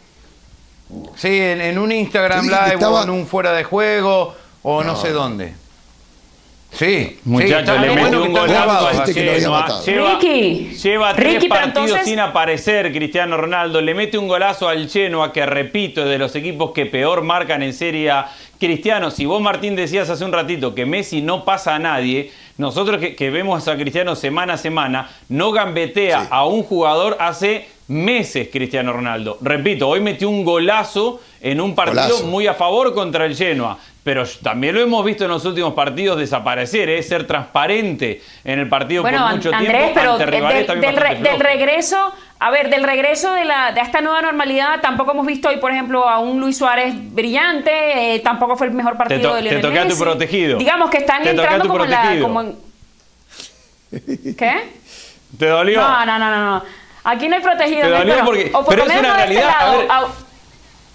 Sí, 1.15 1.39
en, 1.39 1.77
un 1.77 1.91
Instagram 1.91 2.45
Live 2.45 2.85
o 2.85 3.03
en 3.03 3.09
un 3.09 3.27
fuera 3.27 3.51
de 3.53 3.63
juego 3.63 4.35
o 4.63 4.83
no, 4.83 4.95
sé 4.95 5.11
dónde. 5.11 5.53
Sí, 6.71 7.19
muchachos, 7.23 7.79
le 7.79 7.91
metió 7.95 8.23
un 8.23 8.33
golazo 8.33 8.87
al 8.87 9.05
Lleva, 9.05 10.19
lleva 10.19 11.15
tres 11.15 11.45
partidos 11.45 11.99
sin 12.03 12.19
aparecer 12.19 12.91
Cristiano 12.91 13.37
Ronaldo. 13.37 13.81
Le 13.81 13.93
mete 13.93 14.17
un 14.17 14.27
golazo 14.27 14.67
al 14.67 14.89
Genoa, 14.89 15.31
que 15.33 15.45
repito, 15.45 16.03
es 16.03 16.09
de 16.09 16.17
los 16.17 16.35
equipos 16.35 16.71
que 16.71 16.85
peor 16.85 17.23
marcan 17.23 17.63
en 17.63 17.73
Serie 17.73 18.11
A. 18.11 18.29
Cristiano, 18.59 19.11
si 19.11 19.25
vos 19.25 19.41
Martín 19.41 19.75
decías 19.75 20.09
hace 20.09 20.25
un 20.25 20.33
ratito 20.33 20.73
que 20.73 20.85
Messi 20.85 21.21
no 21.21 21.45
pasa 21.45 21.75
a 21.75 21.79
nadie, 21.79 22.31
nosotros 22.57 22.99
que, 22.99 23.29
vemos 23.29 23.67
a 23.67 23.77
Cristiano 23.77 24.15
semana 24.15 24.53
a 24.53 24.57
semana, 24.57 25.09
no 25.29 25.51
gambetea 25.51 26.27
a 26.29 26.45
un 26.45 26.63
jugador 26.63 27.17
hace 27.19 27.67
meses 27.87 28.49
Cristiano 28.51 28.91
Ronaldo. 28.91 29.37
Repito, 29.41 29.87
hoy 29.87 30.01
metió 30.01 30.29
un 30.29 30.43
golazo 30.43 31.21
en 31.41 31.61
un 31.61 31.75
partido 31.75 32.23
muy 32.23 32.47
a 32.47 32.53
favor 32.53 32.93
contra 32.93 33.25
el 33.25 33.35
Genoa. 33.35 33.77
pero 34.03 34.25
también 34.41 34.73
lo 34.73 34.81
hemos 34.81 35.03
visto 35.03 35.25
en 35.25 35.31
los 35.31 35.43
últimos 35.45 35.73
partidos 35.73 36.17
desaparecer, 36.17 36.89
es 36.89 37.05
¿eh? 37.05 37.09
ser 37.09 37.27
transparente 37.27 38.21
en 38.43 38.59
el 38.59 38.69
partido 38.69 39.03
por 39.03 39.11
mucho 39.11 39.53
Andrés, 39.53 39.91
pero 39.93 40.17
del, 40.17 40.29
regreso, 41.39 42.13
a 42.39 42.49
ver, 42.49 42.69
del 42.69 42.83
regreso 42.83 43.33
de, 43.33 43.43
la, 43.43 43.73
de 43.73 43.81
esta 43.81 43.99
nueva 43.99 44.21
normalidad, 44.21 44.79
tampoco 44.81 45.11
hemos 45.11 45.25
visto 45.25 45.49
hoy, 45.49 45.57
por 45.57 45.71
ejemplo, 45.71 46.07
a 46.07 46.19
un 46.19 46.39
Luis 46.39 46.57
Suárez 46.57 46.93
brillante, 46.95 48.15
eh, 48.15 48.19
tampoco 48.19 48.55
fue 48.55 48.67
el 48.67 48.73
mejor 48.73 48.95
partido 48.95 49.35
de 49.35 49.41
Lionel 49.41 49.61
Te 49.61 49.67
toqué 49.67 49.79
a 49.79 49.87
tu 49.87 49.97
protegido. 49.97 50.57
Digamos 50.57 50.89
que 50.89 50.97
están 50.99 51.27
entrando 51.27 51.67
como 51.67 51.83
en 51.83 51.91
la... 51.91 52.51
¿Qué? 54.37 54.69
¿Te 55.37 55.47
dolió? 55.47 55.81
No, 55.81 56.05
no, 56.05 56.19
no, 56.19 56.31
no. 56.31 56.63
Aquí 57.07 57.29
no 57.29 57.37
hay 57.37 57.41
protegido. 57.41 57.83
Te 57.83 57.89
dolió 57.89 58.15
porque... 58.25 58.51
pero 58.67 58.83
es 58.83 58.89
una 58.89 58.95
este 58.95 59.15
realidad. 59.15 60.07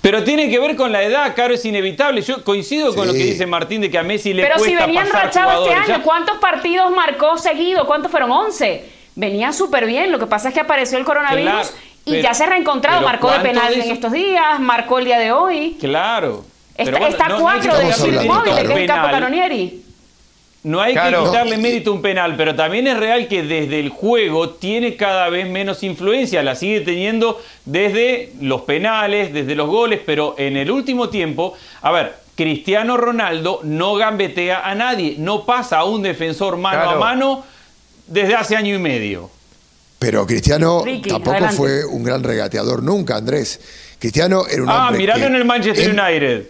Pero 0.03 0.25
tiene 0.25 0.51
que 0.51 0.59
ver 0.59 0.77
con 0.77 0.92
la 0.92 1.03
edad, 1.03 1.35
Caro, 1.35 1.55
es 1.55 1.64
inevitable. 1.64 2.20
Yo 2.20 2.44
coincido 2.44 2.94
con 2.94 3.07
lo 3.07 3.14
que 3.14 3.20
dice 3.20 3.46
Martín 3.46 3.81
de 3.81 3.90
que 3.90 3.96
a 3.96 4.03
Messi 4.03 4.35
le 4.35 4.42
Pero 4.42 4.59
si 4.59 4.75
venían 4.75 5.09
rachados 5.09 5.66
este 5.66 5.92
año, 5.92 6.03
¿cuántos 6.03 6.37
partidos 6.37 6.90
marcó 6.90 7.38
seguido? 7.38 7.87
¿Cuántos 7.87 8.11
fueron? 8.11 8.31
11. 8.31 8.85
Venía 9.14 9.55
súper 9.55 9.87
bien. 9.87 10.12
Lo 10.12 10.18
que 10.18 10.27
pasa 10.27 10.48
es 10.48 10.55
que 10.55 10.61
apareció 10.61 10.98
el 10.98 11.05
coronavirus 11.05 11.72
y 12.05 12.20
ya 12.20 12.35
se 12.35 12.44
ha 12.44 12.48
reencontrado. 12.48 13.01
Marcó 13.01 13.31
de 13.31 13.40
penal 13.40 13.72
en 13.72 13.90
estos 13.90 14.12
días, 14.12 14.61
marcó 14.61 14.98
el 14.98 15.07
día 15.07 15.18
de 15.18 15.33
hoy. 15.33 15.79
Claro. 15.81 16.44
Está, 16.77 17.38
cuatro 17.38 17.75
de 17.75 18.25
Móvil, 18.27 18.55
que 18.66 18.83
es 18.83 18.87
capo 18.87 19.11
Canonieri. 19.11 19.83
No 20.64 20.81
hay 20.81 20.94
que 20.94 21.01
quitarle 21.01 21.57
mérito 21.57 21.90
a 21.90 21.94
un 21.94 22.03
penal, 22.03 22.37
pero 22.37 22.55
también 22.55 22.87
es 22.87 22.96
real 22.96 23.27
que 23.27 23.42
desde 23.42 23.81
el 23.81 23.88
juego 23.88 24.51
tiene 24.51 24.96
cada 24.96 25.29
vez 25.29 25.48
menos 25.48 25.83
influencia, 25.83 26.42
la 26.44 26.55
sigue 26.55 26.83
teniendo 26.83 27.42
desde 27.64 28.33
los 28.40 28.62
penales, 28.62 29.33
desde 29.33 29.57
los 29.57 29.68
goles, 29.68 30.01
pero 30.07 30.37
en 30.38 30.57
el 30.57 30.70
último 30.70 31.09
tiempo, 31.09 31.55
a 31.81 31.90
ver, 31.90 32.14
Cristiano 32.37 32.96
Ronaldo 32.96 33.61
no 33.64 33.96
gambetea 33.96 34.61
a 34.68 34.75
nadie, 34.77 35.16
no 35.18 35.44
pasa 35.44 35.79
a 35.79 35.85
un 35.85 36.03
defensor 36.03 36.57
mano 36.57 36.90
a 36.90 36.96
mano 36.96 37.44
desde 38.07 38.37
hace 38.37 38.57
año 38.57 38.75
y 38.75 38.79
medio. 38.79 39.31
Pero 39.98 40.27
Cristiano 40.27 40.85
tampoco 41.09 41.48
fue 41.51 41.85
un 41.85 42.03
gran 42.05 42.22
regateador 42.22 42.83
nunca, 42.83 43.16
Andrés. 43.16 43.61
Cristiano 43.98 44.44
era 44.51 44.62
un 44.62 44.68
Ah, 44.68 44.90
miralo 44.90 45.27
en 45.27 45.35
el 45.37 45.44
Manchester 45.44 45.90
United. 45.90 46.46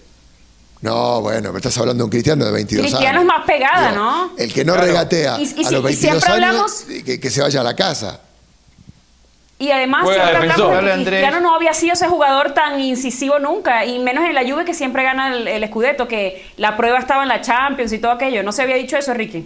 No, 0.82 1.20
bueno, 1.20 1.52
me 1.52 1.58
estás 1.58 1.78
hablando 1.78 2.02
de 2.02 2.04
un 2.06 2.10
cristiano 2.10 2.44
de 2.44 2.50
22 2.50 2.84
años. 2.84 2.92
Cristiano 2.92 3.20
es 3.20 3.26
más 3.26 3.46
pegada, 3.46 3.92
¿no? 3.92 4.32
El 4.36 4.52
que 4.52 4.64
no 4.64 4.76
regatea 4.76 5.36
a 5.36 5.70
los 5.70 5.82
22 5.82 6.24
años, 6.24 6.84
que, 7.04 7.30
se 7.30 7.40
vaya 7.40 7.60
a 7.60 7.64
la 7.64 7.76
casa. 7.76 8.20
Y 9.60 9.70
además, 9.70 10.04
Cristiano 10.04 11.40
no 11.40 11.54
había 11.54 11.72
sido 11.72 11.92
ese 11.92 12.08
jugador 12.08 12.52
tan 12.52 12.80
incisivo 12.80 13.38
nunca, 13.38 13.84
y 13.84 14.00
menos 14.00 14.24
en 14.24 14.34
la 14.34 14.42
Juve 14.42 14.64
que 14.64 14.74
siempre 14.74 15.04
gana 15.04 15.32
el, 15.32 15.46
el 15.46 15.64
Scudetto, 15.68 16.08
que 16.08 16.50
la 16.56 16.76
prueba 16.76 16.98
estaba 16.98 17.22
en 17.22 17.28
la 17.28 17.40
Champions 17.40 17.92
y 17.92 17.98
todo 17.98 18.10
aquello. 18.10 18.42
¿No 18.42 18.50
se 18.50 18.62
había 18.62 18.74
dicho 18.74 18.96
eso, 18.96 19.14
Ricky? 19.14 19.44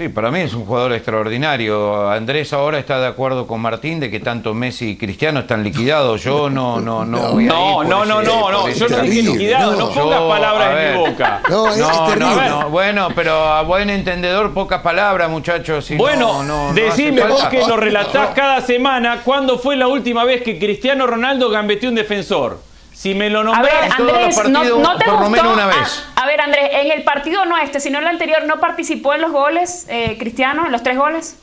Sí, 0.00 0.08
para 0.08 0.30
mí 0.30 0.40
es 0.40 0.54
un 0.54 0.64
jugador 0.64 0.94
extraordinario. 0.94 2.08
Andrés 2.08 2.54
ahora 2.54 2.78
está 2.78 2.98
de 2.98 3.06
acuerdo 3.06 3.46
con 3.46 3.60
Martín 3.60 4.00
de 4.00 4.10
que 4.10 4.18
tanto 4.18 4.54
Messi 4.54 4.92
y 4.92 4.96
Cristiano 4.96 5.40
están 5.40 5.62
liquidados. 5.62 6.24
Yo 6.24 6.48
no, 6.50 6.80
no, 6.80 7.04
no. 7.04 7.32
Voy 7.32 7.44
no, 7.44 7.84
no, 7.84 8.06
no, 8.06 8.22
no, 8.22 8.50
no. 8.50 8.68
Yo 8.70 8.88
no 8.88 9.00
dije 9.00 9.20
liquidado. 9.20 9.76
No, 9.76 9.90
pongas 9.90 10.22
palabras 10.22 10.74
en 10.74 10.92
mi 11.02 11.06
boca. 11.10 11.42
No, 11.50 11.68
es 11.68 12.04
terrible. 12.06 12.48
No, 12.48 12.70
bueno, 12.70 13.08
pero 13.14 13.44
a 13.44 13.60
buen 13.60 13.90
entendedor 13.90 14.54
pocas 14.54 14.80
palabras, 14.80 15.28
muchachos. 15.28 15.86
bueno, 15.98 16.72
decime 16.72 17.22
vos 17.26 17.44
que 17.48 17.58
lo 17.58 17.76
relatás 17.76 18.30
cada 18.34 18.62
semana. 18.62 19.20
¿Cuándo 19.22 19.58
fue 19.58 19.76
la 19.76 19.86
última 19.86 20.24
vez 20.24 20.40
que 20.40 20.58
Cristiano 20.58 21.06
Ronaldo 21.06 21.50
gambeteó 21.50 21.90
un 21.90 21.96
defensor? 21.96 22.69
Si 23.00 23.14
me 23.14 23.30
lo 23.30 23.42
nombrás 23.42 23.66
a 23.66 23.80
ver, 23.80 23.92
Andrés, 23.94 24.36
no, 24.50 24.60
te 24.98 25.06
por 25.06 25.26
gustó, 25.26 25.52
una 25.54 25.64
vez. 25.64 26.04
A, 26.16 26.26
ver, 26.26 26.38
Andrés, 26.38 26.68
en 26.70 26.92
el 26.92 27.02
partido 27.02 27.46
no 27.46 27.56
este, 27.56 27.80
sino 27.80 27.96
en 27.96 28.04
el 28.04 28.10
anterior, 28.10 28.44
¿no 28.44 28.60
participó 28.60 29.14
en 29.14 29.22
los 29.22 29.32
goles, 29.32 29.86
eh, 29.88 30.18
Cristiano, 30.18 30.66
en 30.66 30.72
los 30.72 30.82
tres 30.82 30.98
goles? 30.98 31.38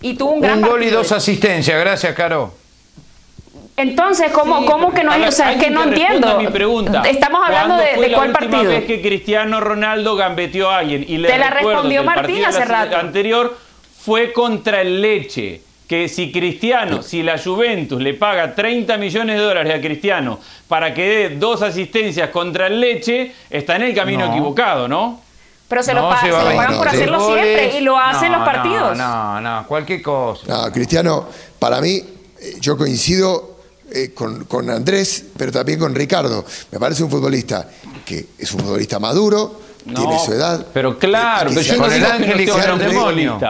Y 0.00 0.14
tuvo 0.14 0.30
un 0.30 0.40
gran 0.40 0.62
Un 0.62 0.70
gol 0.70 0.84
y 0.84 0.88
dos 0.88 1.10
asistencias, 1.10 1.80
gracias, 1.80 2.14
Caro. 2.14 2.54
Entonces, 3.76 4.30
¿cómo, 4.30 4.64
¿cómo 4.66 4.94
que 4.94 5.02
no 5.02 5.10
hay? 5.10 5.24
O 5.24 5.32
sea, 5.32 5.50
es 5.50 5.60
que 5.60 5.68
no 5.68 5.82
entiendo. 5.82 6.38
Mi 6.38 6.46
pregunta. 6.46 7.02
Estamos 7.02 7.40
hablando 7.44 7.74
de, 7.74 8.00
de 8.00 8.12
cuál 8.12 8.30
partido. 8.30 8.62
La 8.62 8.68
vez 8.68 8.84
que 8.84 9.02
Cristiano 9.02 9.60
Ronaldo 9.60 10.14
gambeteó 10.14 10.70
a 10.70 10.78
alguien 10.78 11.04
y 11.08 11.18
le 11.18 11.28
Te 11.28 11.38
la 11.38 11.50
respondió 11.50 12.04
Martín 12.04 12.44
hace 12.44 12.64
rato. 12.64 12.96
anterior 12.96 13.58
fue 14.04 14.32
contra 14.32 14.80
el 14.80 15.02
Leche 15.02 15.62
que 15.90 16.08
si 16.08 16.30
Cristiano, 16.30 17.02
si 17.02 17.20
la 17.20 17.36
Juventus 17.36 18.00
le 18.00 18.14
paga 18.14 18.54
30 18.54 18.96
millones 18.96 19.34
de 19.34 19.42
dólares 19.42 19.74
a 19.76 19.80
Cristiano 19.80 20.38
para 20.68 20.94
que 20.94 21.02
dé 21.02 21.36
dos 21.36 21.62
asistencias 21.62 22.30
contra 22.30 22.68
el 22.68 22.78
Leche, 22.78 23.34
está 23.50 23.74
en 23.74 23.82
el 23.82 23.94
camino 23.96 24.26
equivocado, 24.26 24.86
¿no? 24.86 25.20
Pero 25.66 25.82
se, 25.82 25.92
lo, 25.92 26.08
pagan 26.08 26.76
por 26.76 26.86
hacerlo 26.86 27.34
siempre 27.34 27.76
y 27.76 27.80
lo 27.80 27.98
hacen 27.98 28.30
los 28.30 28.42
partidos. 28.42 28.96
No, 28.96 29.40
no, 29.40 29.66
cualquier 29.66 30.00
cosa. 30.00 30.46
No, 30.46 30.70
Cristiano, 30.70 31.26
para 31.58 31.80
mí, 31.80 31.96
eh, 32.40 32.54
yo 32.60 32.76
coincido 32.76 33.56
eh, 33.90 34.14
con, 34.14 34.70
Andrés, 34.70 35.24
pero 35.36 35.50
también 35.50 35.80
con 35.80 35.92
Ricardo. 35.92 36.44
Me 36.70 36.78
parece 36.78 37.02
un 37.02 37.10
futbolista 37.10 37.68
que 38.06 38.26
es 38.38 38.54
un 38.54 38.60
futbolista 38.60 39.00
maduro, 39.00 39.60
tiene 39.84 40.20
su 40.24 40.34
edad. 40.34 40.68
Pero 40.72 40.96
claro, 40.96 41.50
pero 41.52 41.62
yo 41.62 41.76
no 41.78 41.86
el 41.86 42.04
ángel 42.04 42.48
un 42.74 42.78
demonio 42.78 43.40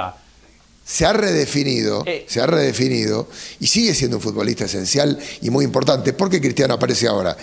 se 0.85 1.07
ha 1.07 1.13
redefinido, 1.13 2.03
eh. 2.07 2.27
se 2.29 2.41
ha 2.41 2.47
redefinido 2.47 3.29
y 3.61 3.67
sigue 3.67 3.95
siendo 3.95 4.17
un 4.17 4.23
futbolista 4.23 4.65
esencial 4.65 5.19
y 5.41 5.51
muy 5.51 5.65
importante. 5.65 6.13
¿Por 6.13 6.29
qué 6.29 6.41
Cristiano 6.41 6.75
aparece 6.75 7.07
ahora? 7.07 7.37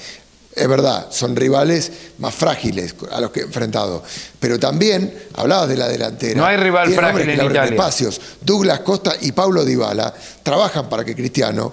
Es 0.54 0.67
verdad, 0.67 1.08
son 1.12 1.36
rivales 1.36 1.91
más 2.17 2.34
frágiles 2.34 2.95
a 3.12 3.21
los 3.21 3.30
que 3.30 3.41
he 3.41 3.43
enfrentado. 3.43 4.04
Pero 4.39 4.60
también, 4.60 5.13
hablabas 5.36 5.69
de 5.69 5.78
la 5.78 5.88
delantera. 5.88 6.41
No 6.41 6.47
hay 6.47 6.58
rival 6.58 6.91
frágil 6.93 7.30
en 7.30 7.36
Italia. 7.36 7.65
Espacios. 7.65 8.19
Douglas 8.41 8.80
Costa 8.80 9.15
y 9.21 9.32
Paulo 9.34 9.63
Dybala 9.63 10.13
trabajan 10.41 10.89
para 10.89 11.06
que 11.06 11.15
Cristiano, 11.15 11.71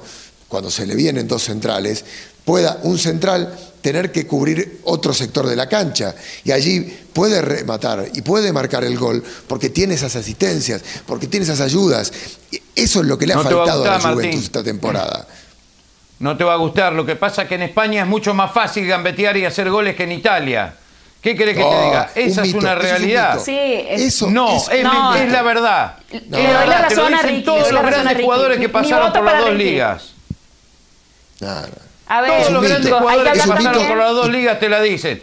cuando 0.49 0.71
se 0.71 0.87
le 0.87 0.95
vienen 0.95 1.27
dos 1.27 1.45
centrales, 1.45 2.05
pueda 2.45 2.79
un 2.83 2.99
central 2.99 3.57
tener 3.85 4.11
que 4.11 4.27
cubrir 4.27 4.81
otro 4.85 5.13
sector 5.13 5.47
de 5.47 5.55
la 5.55 5.69
cancha. 5.69 6.15
Y 6.43 6.53
allí 6.53 6.81
puede 7.13 7.43
rematar 7.43 8.07
y 8.15 8.23
puede 8.23 8.51
marcar 8.51 8.83
el 8.83 8.97
gol 8.97 9.23
porque 9.47 9.69
tiene 9.69 9.93
esas 9.93 10.17
asistencias, 10.17 10.83
porque 11.05 11.27
tiene 11.27 11.45
esas 11.45 11.61
ayudas. 11.61 12.11
Eso 12.75 13.01
es 13.03 13.07
lo 13.07 13.19
que 13.19 13.27
le 13.27 13.35
ha 13.35 13.41
faltado 13.41 13.85
a, 13.85 13.99
la 13.99 14.01
Juventus 14.01 14.45
esta 14.45 14.65
temporada. 14.65 15.29
No 16.19 16.35
te 16.35 16.45
va 16.45 16.55
a 16.55 16.57
gustar. 16.57 16.95
Lo 16.95 17.05
que 17.05 17.15
pasa 17.15 17.43
es 17.43 17.49
que 17.49 17.57
en 17.57 17.63
España 17.65 18.01
es 18.01 18.09
mucho 18.09 18.33
más 18.33 18.55
fácil 18.55 18.87
gambetear 18.87 19.37
y 19.37 19.45
hacer 19.45 19.69
goles 19.69 19.95
que 19.95 20.05
en 20.05 20.13
Italia. 20.13 20.75
¿Qué 21.21 21.37
querés 21.37 21.55
que 21.55 21.63
te 21.63 21.85
diga? 21.85 22.11
Esa 22.15 22.43
es 22.43 22.55
una 22.55 22.75
realidad. 22.75 23.39
sí, 23.45 23.55
eso, 23.59 24.31
no, 24.31 24.57
es, 24.57 25.31
la 25.31 25.43
verdad. 25.43 25.99
Le 26.11 26.21
doy 26.31 26.69
la 26.69 26.89
razón 26.89 27.13
a 27.13 27.21
Ricky. 27.21 27.43
Todos 27.43 27.71
los 27.71 27.83
grandes 27.83 28.19
jugadores 28.19 28.59
que 28.59 28.71
pasaron 28.71 29.13
por 29.13 29.25
las 29.25 29.45
dos 29.45 29.55
ligas. 29.55 30.15
Nada. 31.41 31.69
A 32.07 32.21
ver, 32.21 32.41
todos 32.41 32.53
los 32.53 32.63
grandes 32.63 32.93
jugadores 32.93 33.33
que 33.43 33.49
pasaron 33.49 33.89
por 33.89 33.97
las 33.97 34.13
dos 34.13 34.29
ligas 34.29 34.61
te 34.61 34.69
la 34.69 34.81
dicen. 34.81 35.23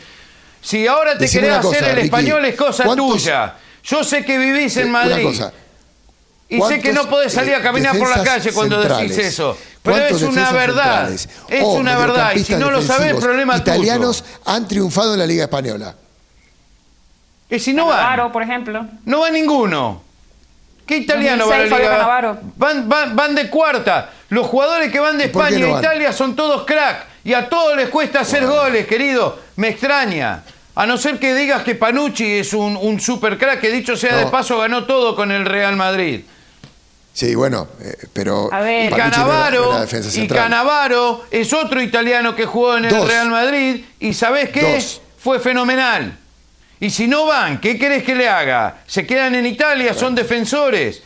Si 0.62 0.88
ahora 0.88 1.18
te 1.18 1.28
querés 1.30 1.54
hacer 1.54 1.84
el 1.84 2.00
español 2.00 2.46
es 2.46 2.56
cosa 2.56 2.84
tuya. 2.96 3.56
Yo 3.84 4.04
sé 4.04 4.24
que 4.24 4.38
vivís 4.38 4.78
en 4.78 4.92
Madrid. 4.92 5.28
Y 6.50 6.62
sé 6.62 6.82
que 6.82 6.92
no 6.92 7.10
podés 7.10 7.32
salir 7.34 7.56
a 7.56 7.62
caminar 7.62 7.98
por 7.98 8.10
la 8.10 8.24
calle 8.24 8.52
cuando 8.52 8.82
decís 8.82 9.18
eso. 9.18 9.58
Pero 9.82 9.98
es 9.98 10.22
una 10.22 10.52
verdad. 10.52 11.10
Es 11.12 11.64
una 11.64 11.98
verdad. 11.98 12.34
Y 12.36 12.44
si 12.44 12.56
no 12.56 12.72
lo 12.72 12.82
sabés, 12.82 13.16
problema 13.16 13.58
italianos 13.58 14.24
han 14.46 14.68
triunfado 14.68 15.14
en 15.14 15.20
la 15.20 15.26
Liga 15.26 15.44
Española. 15.44 15.96
Y 17.50 17.60
si 17.60 17.74
no 17.74 17.88
van. 17.88 18.32
por 18.32 18.44
ejemplo. 18.44 18.86
No 19.06 19.22
va 19.22 19.30
ninguno. 19.30 20.11
¿Qué 20.86 20.98
italiano 20.98 21.48
va 21.48 21.56
a 21.56 21.60
la 21.60 21.66
Liga? 21.66 22.40
Van, 22.58 22.90
van, 22.90 23.16
van 23.16 23.36
de 23.36 23.50
cuarta. 23.50 24.10
Los 24.30 24.48
jugadores 24.48 24.92
que 24.92 25.00
van 25.00 25.18
de 25.18 25.26
España 25.26 25.66
e 25.66 25.80
Italia 25.80 26.12
son 26.12 26.36
todos 26.36 26.66
crack. 26.66 27.06
Y 27.24 27.34
a 27.34 27.48
todos 27.48 27.78
les 27.78 27.90
cuesta 27.90 28.22
hacer 28.22 28.46
goles, 28.46 28.88
querido. 28.88 29.40
Me 29.58 29.70
extraña. 29.70 30.44
A 30.76 30.86
no 30.86 30.98
ser 30.98 31.20
que 31.20 31.36
digas 31.36 31.64
que 31.64 31.76
Panucci 31.76 32.40
es 32.40 32.54
un, 32.54 32.78
un 32.78 33.00
super 33.00 33.38
crack, 33.38 33.60
que 33.60 33.70
dicho 33.70 33.96
sea 33.96 34.16
de 34.16 34.26
paso 34.28 34.58
ganó 34.58 34.86
todo 34.86 35.16
con 35.16 35.32
el 35.32 35.46
Real 35.46 35.76
Madrid. 35.76 36.22
Sí, 37.14 37.36
bueno, 37.36 37.68
eh, 37.82 37.94
pero. 38.14 38.48
Y 38.48 38.90
Canavaro, 38.90 39.86
y 40.14 40.28
Canavaro 40.28 41.26
es 41.30 41.52
otro 41.52 41.82
italiano 41.82 42.36
que 42.36 42.46
jugó 42.46 42.78
en 42.78 42.86
el 42.86 43.08
Real 43.08 43.30
Madrid. 43.30 43.84
Y 44.00 44.14
¿sabés 44.14 44.50
qué? 44.50 44.82
Fue 45.18 45.40
fenomenal. 45.40 46.18
Y 46.82 46.90
si 46.90 47.08
no 47.08 47.28
van, 47.28 47.62
¿qué 47.62 47.78
querés 47.78 48.04
que 48.04 48.16
le 48.16 48.28
haga? 48.28 48.80
Se 48.88 49.06
quedan 49.06 49.36
en 49.36 49.46
Italia, 49.46 49.94
son 49.94 50.16
defensores. 50.16 51.04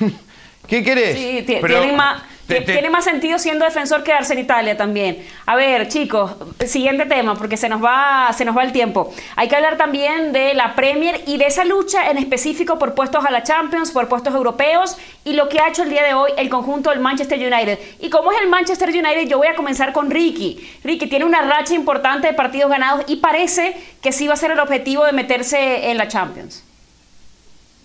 ¿Qué 0.66 0.82
querés? 0.82 1.16
Sí, 1.16 1.44
tienen 1.46 1.96
más 1.96 2.20
tiene 2.46 2.90
más 2.90 3.04
sentido 3.04 3.38
siendo 3.38 3.64
defensor 3.64 4.04
quedarse 4.04 4.34
en 4.34 4.40
Italia 4.40 4.76
también. 4.76 5.24
A 5.46 5.56
ver, 5.56 5.88
chicos, 5.88 6.32
siguiente 6.66 7.06
tema, 7.06 7.34
porque 7.34 7.56
se 7.56 7.68
nos 7.68 7.82
va, 7.82 8.30
se 8.36 8.44
nos 8.44 8.56
va 8.56 8.64
el 8.64 8.72
tiempo. 8.72 9.12
Hay 9.36 9.48
que 9.48 9.56
hablar 9.56 9.76
también 9.76 10.32
de 10.32 10.54
la 10.54 10.74
Premier 10.74 11.22
y 11.26 11.38
de 11.38 11.46
esa 11.46 11.64
lucha 11.64 12.10
en 12.10 12.18
específico 12.18 12.78
por 12.78 12.94
puestos 12.94 13.24
a 13.24 13.30
la 13.30 13.42
Champions, 13.42 13.90
por 13.92 14.08
puestos 14.08 14.34
europeos 14.34 14.96
y 15.24 15.32
lo 15.32 15.48
que 15.48 15.60
ha 15.60 15.68
hecho 15.68 15.82
el 15.82 15.90
día 15.90 16.04
de 16.04 16.14
hoy 16.14 16.32
el 16.36 16.48
conjunto 16.48 16.90
del 16.90 17.00
Manchester 17.00 17.38
United. 17.38 17.78
Y 18.00 18.10
como 18.10 18.32
es 18.32 18.40
el 18.40 18.48
Manchester 18.48 18.88
United, 18.90 19.28
yo 19.28 19.38
voy 19.38 19.48
a 19.48 19.54
comenzar 19.54 19.92
con 19.92 20.10
Ricky. 20.10 20.78
Ricky 20.82 21.06
tiene 21.06 21.24
una 21.24 21.42
racha 21.42 21.74
importante 21.74 22.26
de 22.26 22.34
partidos 22.34 22.70
ganados 22.70 23.04
y 23.06 23.16
parece 23.16 23.76
que 24.02 24.12
sí 24.12 24.26
va 24.26 24.34
a 24.34 24.36
ser 24.36 24.50
el 24.50 24.60
objetivo 24.60 25.04
de 25.04 25.12
meterse 25.12 25.90
en 25.90 25.96
la 25.96 26.08
Champions. 26.08 26.63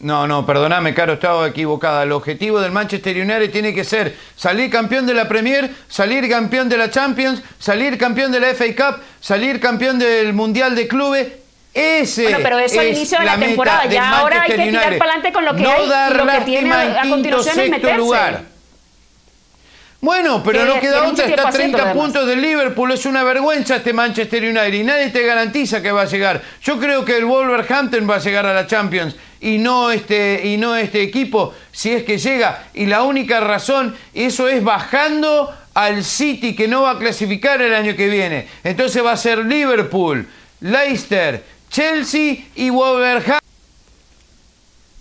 No, 0.01 0.27
no, 0.27 0.45
perdóname, 0.45 0.93
Caro, 0.93 1.13
estaba 1.13 1.47
equivocada. 1.47 2.03
El 2.03 2.13
objetivo 2.13 2.61
del 2.61 2.71
Manchester 2.71 3.17
United 3.17 3.51
tiene 3.51 3.73
que 3.73 3.83
ser 3.83 4.15
salir 4.35 4.69
campeón 4.69 5.05
de 5.05 5.13
la 5.13 5.27
Premier, 5.27 5.71
salir 5.89 6.29
campeón 6.29 6.69
de 6.69 6.77
la 6.77 6.89
Champions, 6.89 7.41
salir 7.59 7.97
campeón 7.97 8.31
de 8.31 8.39
la 8.39 8.53
FA 8.53 8.65
Cup, 8.75 9.01
salir 9.19 9.59
campeón 9.59 9.99
del 9.99 10.31
Mundial 10.33 10.73
de 10.73 10.87
Clubes. 10.87 11.27
Ese 11.73 12.23
bueno, 12.23 12.39
pero 12.41 12.59
eso 12.59 12.79
al 12.79 12.87
inicio 12.87 13.19
de 13.19 13.25
la, 13.25 13.37
temporada. 13.37 13.85
Ya 13.85 14.19
ahora 14.19 14.43
hay 14.43 14.51
que 14.51 14.57
tirar 14.57 14.97
para 14.97 15.11
adelante 15.11 15.33
con 15.33 15.45
lo 15.45 15.55
que 15.55 15.65
hay 15.65 15.85
y 15.85 16.13
lo 16.17 16.27
que 16.27 16.41
tiene 16.45 16.73
a 16.73 17.09
continuación 17.09 17.59
es 17.59 17.69
meterse. 17.69 17.97
Lugar. 17.97 18.41
Bueno, 20.01 20.41
pero 20.41 20.63
no 20.63 20.79
queda 20.79 21.07
otra, 21.07 21.25
está 21.25 21.49
a 21.49 21.51
30 21.51 21.91
puntos 21.91 22.25
del 22.25 22.41
Liverpool, 22.41 22.89
es 22.93 23.05
una 23.05 23.21
vergüenza 23.23 23.75
este 23.75 23.91
Manchester 23.91 24.41
United 24.43 24.73
y 24.73 24.83
nadie 24.83 25.09
te 25.09 25.25
garantiza 25.25 25.81
que 25.81 25.91
va 25.91 26.03
a 26.03 26.05
llegar. 26.05 26.41
Yo 26.63 26.79
creo 26.79 27.03
que 27.03 27.17
el 27.17 27.25
Wolverhampton 27.25 28.09
va 28.09 28.15
a 28.15 28.19
llegar 28.19 28.45
a 28.45 28.53
la 28.53 28.65
Champions 28.65 29.15
y 29.41 29.57
no 29.57 29.91
este, 29.91 30.41
y 30.45 30.57
no 30.57 30.75
este 30.75 31.01
equipo, 31.01 31.53
si 31.71 31.91
es 31.91 32.03
que 32.03 32.17
llega. 32.17 32.65
Y 32.73 32.85
la 32.85 33.03
única 33.03 33.39
razón, 33.39 33.95
eso 34.13 34.47
es 34.47 34.63
bajando 34.63 35.53
al 35.73 36.03
City 36.03 36.55
que 36.55 36.67
no 36.67 36.83
va 36.83 36.91
a 36.91 36.99
clasificar 36.99 37.61
el 37.61 37.73
año 37.73 37.95
que 37.95 38.07
viene. 38.07 38.47
Entonces 38.63 39.03
va 39.03 39.13
a 39.13 39.17
ser 39.17 39.39
Liverpool, 39.39 40.27
Leicester, 40.61 41.43
Chelsea 41.69 42.45
y 42.55 42.69
Wolverhampton. 42.69 43.39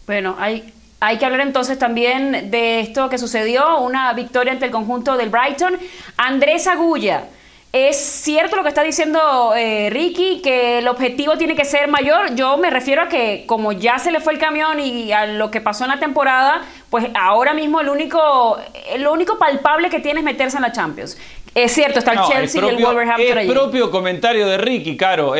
Bueno, 0.06 0.36
hay, 0.38 0.72
hay 1.00 1.18
que 1.18 1.24
hablar 1.24 1.40
entonces 1.40 1.78
también 1.78 2.50
de 2.50 2.80
esto 2.80 3.08
que 3.08 3.18
sucedió, 3.18 3.80
una 3.80 4.12
victoria 4.12 4.52
ante 4.52 4.66
el 4.66 4.70
conjunto 4.70 5.16
del 5.16 5.30
Brighton. 5.30 5.76
Andrés 6.16 6.66
Agulla 6.66 7.24
es 7.72 7.98
cierto 7.98 8.56
lo 8.56 8.62
que 8.62 8.70
está 8.70 8.82
diciendo 8.82 9.52
eh, 9.54 9.90
Ricky, 9.90 10.40
que 10.40 10.78
el 10.78 10.88
objetivo 10.88 11.36
tiene 11.36 11.54
que 11.54 11.66
ser 11.66 11.86
mayor. 11.88 12.34
Yo 12.34 12.56
me 12.56 12.70
refiero 12.70 13.02
a 13.02 13.08
que 13.08 13.44
como 13.46 13.72
ya 13.72 13.98
se 13.98 14.10
le 14.10 14.20
fue 14.20 14.32
el 14.32 14.38
camión 14.38 14.80
y 14.80 15.12
a 15.12 15.26
lo 15.26 15.50
que 15.50 15.60
pasó 15.60 15.84
en 15.84 15.90
la 15.90 15.98
temporada, 15.98 16.62
pues 16.88 17.06
ahora 17.14 17.52
mismo 17.52 17.80
el 17.80 17.90
único, 17.90 18.56
lo 18.98 19.12
único 19.12 19.38
palpable 19.38 19.90
que 19.90 20.00
tiene 20.00 20.20
es 20.20 20.24
meterse 20.24 20.56
en 20.56 20.62
la 20.62 20.72
Champions. 20.72 21.18
Es 21.62 21.72
cierto, 21.72 21.98
está 21.98 22.12
el 22.12 22.20
Chelsea 22.20 22.64
y 22.64 22.68
el 22.68 22.84
Wolverhampton 22.84 23.38
El 23.38 23.48
propio 23.48 23.90
comentario 23.90 24.46
de 24.46 24.58
Ricky, 24.58 24.96
Caro, 24.96 25.34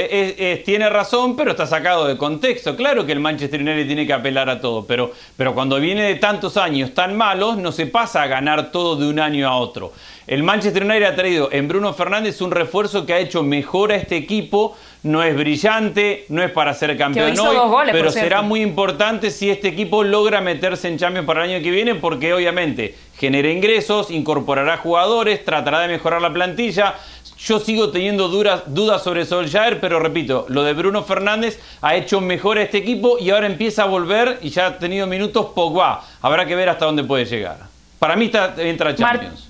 tiene 0.64 0.88
razón, 0.88 1.36
pero 1.36 1.52
está 1.52 1.66
sacado 1.66 2.06
de 2.06 2.16
contexto. 2.16 2.74
Claro 2.74 3.06
que 3.06 3.12
el 3.12 3.20
Manchester 3.20 3.60
United 3.60 3.86
tiene 3.86 4.06
que 4.06 4.12
apelar 4.12 4.50
a 4.50 4.60
todo, 4.60 4.84
pero, 4.84 5.12
pero 5.36 5.54
cuando 5.54 5.78
viene 5.78 6.02
de 6.02 6.16
tantos 6.16 6.56
años 6.56 6.92
tan 6.92 7.16
malos, 7.16 7.56
no 7.56 7.70
se 7.70 7.86
pasa 7.86 8.22
a 8.22 8.26
ganar 8.26 8.72
todo 8.72 8.96
de 8.96 9.06
un 9.08 9.20
año 9.20 9.48
a 9.48 9.56
otro. 9.56 9.92
El 10.26 10.42
Manchester 10.42 10.84
United 10.84 11.04
ha 11.04 11.14
traído 11.14 11.48
en 11.52 11.68
Bruno 11.68 11.94
Fernández 11.94 12.40
un 12.42 12.50
refuerzo 12.50 13.06
que 13.06 13.14
ha 13.14 13.18
hecho 13.18 13.42
mejor 13.42 13.92
a 13.92 13.96
este 13.96 14.16
equipo. 14.16 14.76
No 15.04 15.22
es 15.22 15.34
brillante, 15.36 16.26
no 16.28 16.42
es 16.42 16.50
para 16.50 16.74
ser 16.74 16.96
campeón 16.98 17.38
hoy, 17.38 17.88
pero 17.92 18.10
será 18.10 18.42
muy 18.42 18.60
importante 18.60 19.30
si 19.30 19.48
este 19.48 19.68
equipo 19.68 20.02
logra 20.02 20.40
meterse 20.40 20.88
en 20.88 20.98
Champions 20.98 21.24
para 21.24 21.44
el 21.44 21.52
año 21.52 21.62
que 21.62 21.70
viene, 21.70 21.94
porque 21.94 22.34
obviamente 22.34 22.96
genera 23.18 23.50
ingresos, 23.50 24.10
incorporará 24.10 24.76
jugadores, 24.78 25.44
tratará 25.44 25.80
de 25.80 25.88
mejorar 25.88 26.22
la 26.22 26.32
plantilla. 26.32 26.94
Yo 27.38 27.60
sigo 27.60 27.90
teniendo 27.90 28.28
dudas, 28.28 28.62
dudas 28.66 29.02
sobre 29.02 29.24
Solskjaer, 29.24 29.80
pero 29.80 30.00
repito, 30.00 30.46
lo 30.48 30.64
de 30.64 30.72
Bruno 30.72 31.04
Fernández 31.04 31.60
ha 31.82 31.94
hecho 31.94 32.20
mejor 32.20 32.58
a 32.58 32.62
este 32.62 32.78
equipo 32.78 33.18
y 33.18 33.30
ahora 33.30 33.46
empieza 33.46 33.84
a 33.84 33.86
volver 33.86 34.38
y 34.42 34.50
ya 34.50 34.66
ha 34.66 34.78
tenido 34.78 35.06
minutos 35.06 35.46
Pogba. 35.54 36.04
Habrá 36.20 36.46
que 36.46 36.56
ver 36.56 36.68
hasta 36.68 36.86
dónde 36.86 37.04
puede 37.04 37.24
llegar. 37.26 37.58
Para 37.98 38.16
mí 38.16 38.26
está, 38.26 38.54
entra 38.58 38.94
Champions. 38.94 39.48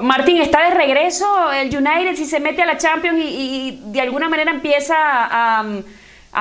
Martín, 0.00 0.38
está 0.38 0.64
de 0.64 0.74
regreso 0.74 1.52
el 1.52 1.68
United 1.68 2.16
si 2.16 2.24
se 2.24 2.40
mete 2.40 2.62
a 2.62 2.66
la 2.66 2.78
Champions 2.78 3.18
y, 3.20 3.80
de 3.86 4.00
alguna 4.00 4.28
manera 4.28 4.50
empieza 4.50 4.96
a, 4.98 5.64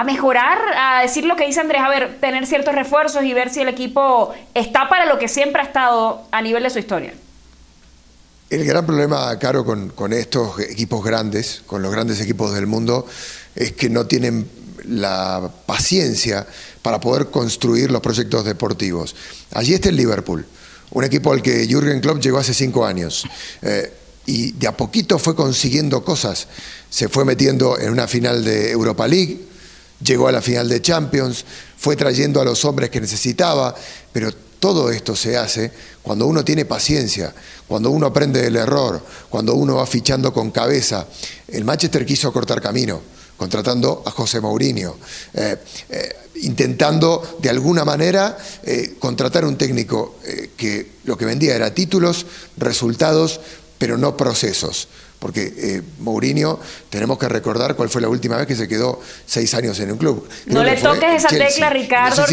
mejorar, 0.03 0.57
a 0.75 1.01
decir 1.01 1.25
lo 1.25 1.35
que 1.35 1.45
dice 1.45 1.59
Andrés, 1.59 1.81
a 1.81 1.89
ver, 1.89 2.17
tener 2.19 2.45
ciertos 2.45 2.73
refuerzos 2.75 3.23
y 3.23 3.33
ver 3.33 3.49
si 3.49 3.61
el 3.61 3.69
equipo 3.69 4.33
está 4.53 4.89
para 4.89 5.05
lo 5.05 5.19
que 5.19 5.27
siempre 5.27 5.61
ha 5.61 5.65
estado 5.65 6.23
a 6.31 6.41
nivel 6.41 6.63
de 6.63 6.69
su 6.69 6.79
historia. 6.79 7.13
El 8.49 8.65
gran 8.65 8.85
problema, 8.85 9.37
Caro, 9.39 9.65
con, 9.65 9.89
con 9.89 10.13
estos 10.13 10.59
equipos 10.59 11.03
grandes, 11.03 11.61
con 11.65 11.81
los 11.81 11.91
grandes 11.91 12.21
equipos 12.21 12.53
del 12.53 12.67
mundo, 12.67 13.05
es 13.55 13.73
que 13.73 13.89
no 13.89 14.05
tienen 14.05 14.49
la 14.85 15.49
paciencia 15.65 16.47
para 16.81 16.99
poder 16.99 17.27
construir 17.27 17.91
los 17.91 18.01
proyectos 18.01 18.45
deportivos. 18.45 19.15
Allí 19.51 19.73
está 19.73 19.89
el 19.89 19.97
Liverpool 19.97 20.45
un 20.91 21.03
equipo 21.03 21.31
al 21.31 21.41
que 21.41 21.67
Jürgen 21.67 21.99
Klopp 21.99 22.19
llegó 22.19 22.37
hace 22.37 22.53
cinco 22.53 22.85
años. 22.85 23.25
Eh, 23.61 23.91
y 24.25 24.51
de 24.53 24.67
a 24.67 24.75
poquito 24.75 25.19
fue 25.19 25.35
consiguiendo 25.35 26.03
cosas. 26.03 26.47
Se 26.89 27.07
fue 27.07 27.23
metiendo 27.25 27.79
en 27.79 27.91
una 27.91 28.07
final 28.07 28.43
de 28.43 28.71
Europa 28.71 29.07
League, 29.07 29.46
llegó 30.03 30.27
a 30.27 30.31
la 30.31 30.41
final 30.41 30.69
de 30.69 30.81
Champions, 30.81 31.45
fue 31.77 31.95
trayendo 31.95 32.41
a 32.41 32.45
los 32.45 32.63
hombres 32.65 32.89
que 32.89 33.01
necesitaba, 33.01 33.73
pero 34.11 34.31
todo 34.59 34.89
esto 34.89 35.15
se 35.15 35.37
hace 35.37 35.71
cuando 36.01 36.25
uno 36.25 36.43
tiene 36.43 36.65
paciencia, 36.65 37.33
cuando 37.67 37.91
uno 37.91 38.07
aprende 38.07 38.41
del 38.41 38.55
error, 38.55 39.03
cuando 39.29 39.53
uno 39.53 39.75
va 39.75 39.85
fichando 39.85 40.33
con 40.33 40.51
cabeza. 40.51 41.05
El 41.47 41.65
Manchester 41.65 42.05
quiso 42.05 42.31
cortar 42.31 42.61
camino, 42.61 43.01
contratando 43.35 44.03
a 44.05 44.11
José 44.11 44.39
Mourinho. 44.41 44.97
Eh, 45.33 45.57
eh, 45.89 46.15
intentando 46.41 47.37
de 47.39 47.49
alguna 47.49 47.83
manera 47.83 48.37
eh, 48.63 48.95
contratar 48.99 49.43
un 49.43 49.57
técnico 49.57 50.17
que 50.55 50.97
lo 51.05 51.17
que 51.17 51.25
vendía 51.25 51.55
era 51.55 51.73
títulos, 51.73 52.27
resultados, 52.57 53.39
pero 53.77 53.97
no 53.97 54.15
procesos. 54.15 54.87
Porque 55.19 55.53
eh, 55.57 55.81
Mourinho, 55.99 56.59
tenemos 56.89 57.17
que 57.17 57.27
recordar 57.27 57.75
cuál 57.75 57.89
fue 57.89 58.01
la 58.01 58.09
última 58.09 58.37
vez 58.37 58.45
que 58.45 58.55
se 58.55 58.67
quedó 58.67 59.01
seis 59.25 59.53
años 59.53 59.79
en 59.79 59.91
un 59.91 59.97
club. 59.97 60.27
no 60.45 60.63
le 60.63 60.75
toques 60.75 61.23
esa 61.23 61.29
tecla, 61.29 61.69
Ricardo. 61.69 62.23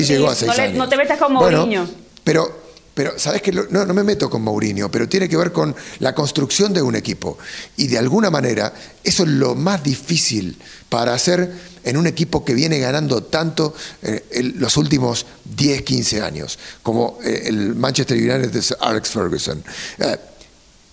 No, 0.75 0.89
te 0.89 0.97
metas 0.97 1.19
con 1.19 1.33
Mourinho. 1.33 1.89
pero 2.23 2.65
pero, 2.95 3.19
¿sabes 3.19 3.43
que 3.43 3.51
No, 3.51 3.85
no 3.85 3.93
me 3.93 4.05
meto 4.05 4.31
con 4.31 4.43
Mourinho, 4.43 4.89
pero 4.89 5.09
tiene 5.09 5.29
que 5.29 5.37
ver 5.37 5.51
con 5.53 5.75
la 5.99 6.15
construcción 6.15 6.73
de 6.73 6.81
un 6.81 6.95
equipo. 6.95 7.37
Y 7.77 7.89
de 7.89 7.99
alguna 7.99 8.31
manera, 8.31 8.73
eso 9.03 9.25
es 9.25 9.31
lo 9.31 9.57
más 9.57 9.83
difícil 9.83 10.57
para 10.89 11.13
hacer 11.13 11.53
en 11.83 11.97
un 11.97 12.07
equipo 12.07 12.45
que 12.45 12.55
viene 12.55 12.79
ganando 12.79 13.25
tanto 13.25 13.75
eh, 14.01 14.53
los 14.57 14.77
últimos 14.77 15.27
10, 15.45 15.83
15 15.83 16.23
años, 16.23 16.59
como 16.83 17.19
eh, 17.23 17.43
el 17.47 17.75
Manchester 17.75 18.17
United 18.17 18.51
de 18.51 18.77
Alex 18.81 19.09
Ferguson. 19.11 19.63
Eh, 19.99 20.17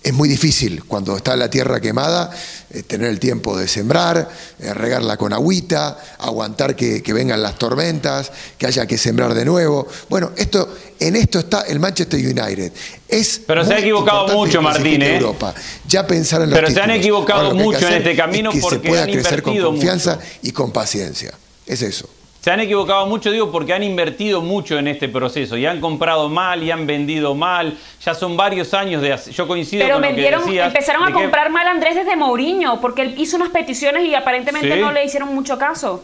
es 0.02 0.12
muy 0.12 0.28
difícil 0.28 0.84
cuando 0.84 1.16
está 1.16 1.36
la 1.36 1.48
tierra 1.48 1.80
quemada 1.80 2.30
eh, 2.70 2.82
tener 2.82 3.08
el 3.08 3.20
tiempo 3.20 3.56
de 3.56 3.68
sembrar, 3.68 4.28
eh, 4.58 4.74
regarla 4.74 5.16
con 5.16 5.32
agüita, 5.32 5.98
aguantar 6.18 6.74
que, 6.74 7.02
vengan 7.12 7.42
las 7.42 7.56
tormentas, 7.56 8.32
que 8.58 8.66
haya 8.66 8.86
que 8.86 8.98
sembrar 8.98 9.34
de 9.34 9.44
nuevo. 9.44 9.86
Bueno, 10.08 10.32
esto, 10.36 10.74
en 10.98 11.16
esto 11.16 11.40
está 11.40 11.62
el 11.62 11.78
Manchester 11.78 12.18
United. 12.18 12.72
Es 13.08 13.42
Pero 13.46 13.64
se 13.64 13.74
ha 13.74 13.78
equivocado 13.78 14.28
mucho, 14.28 14.62
Martín. 14.62 15.02
¿eh? 15.02 15.16
Europa. 15.16 15.54
Ya 15.86 16.06
pensar 16.06 16.42
en 16.42 16.50
los 16.50 16.58
Pero 16.58 16.70
se 16.70 16.80
han 16.80 16.90
equivocado 16.90 17.54
mucho 17.54 17.86
en 17.86 17.94
este 17.94 18.16
camino 18.16 18.50
porque 18.60 18.80
se 18.80 18.88
pueda 18.88 19.04
crecer 19.04 19.42
con 19.42 19.56
confianza 19.58 20.18
y 20.42 20.52
con 20.52 20.72
paciencia. 20.72 21.32
Es 21.66 21.82
eso. 21.82 22.08
Se 22.42 22.50
han 22.50 22.58
equivocado 22.58 23.06
mucho, 23.06 23.30
digo, 23.30 23.52
porque 23.52 23.72
han 23.72 23.84
invertido 23.84 24.42
mucho 24.42 24.76
en 24.76 24.88
este 24.88 25.08
proceso 25.08 25.56
y 25.56 25.64
han 25.64 25.80
comprado 25.80 26.28
mal 26.28 26.60
y 26.60 26.72
han 26.72 26.88
vendido 26.88 27.36
mal. 27.36 27.78
Ya 28.04 28.14
son 28.14 28.36
varios 28.36 28.74
años 28.74 29.00
de... 29.00 29.16
Yo 29.30 29.46
coincido 29.46 29.84
Pero 29.84 29.94
con 29.94 30.02
vendieron, 30.02 30.40
lo 30.40 30.46
que 30.46 30.50
decías, 30.50 30.66
empezaron 30.66 31.04
a 31.04 31.12
comprar 31.12 31.50
mal 31.50 31.68
Andrés 31.68 31.94
desde 31.94 32.16
Mourinho, 32.16 32.80
porque 32.80 33.02
él 33.02 33.14
hizo 33.16 33.36
unas 33.36 33.50
peticiones 33.50 34.06
y 34.06 34.16
aparentemente 34.16 34.76
no 34.76 34.90
le 34.90 35.04
hicieron 35.04 35.32
mucho 35.32 35.56
caso. 35.56 36.02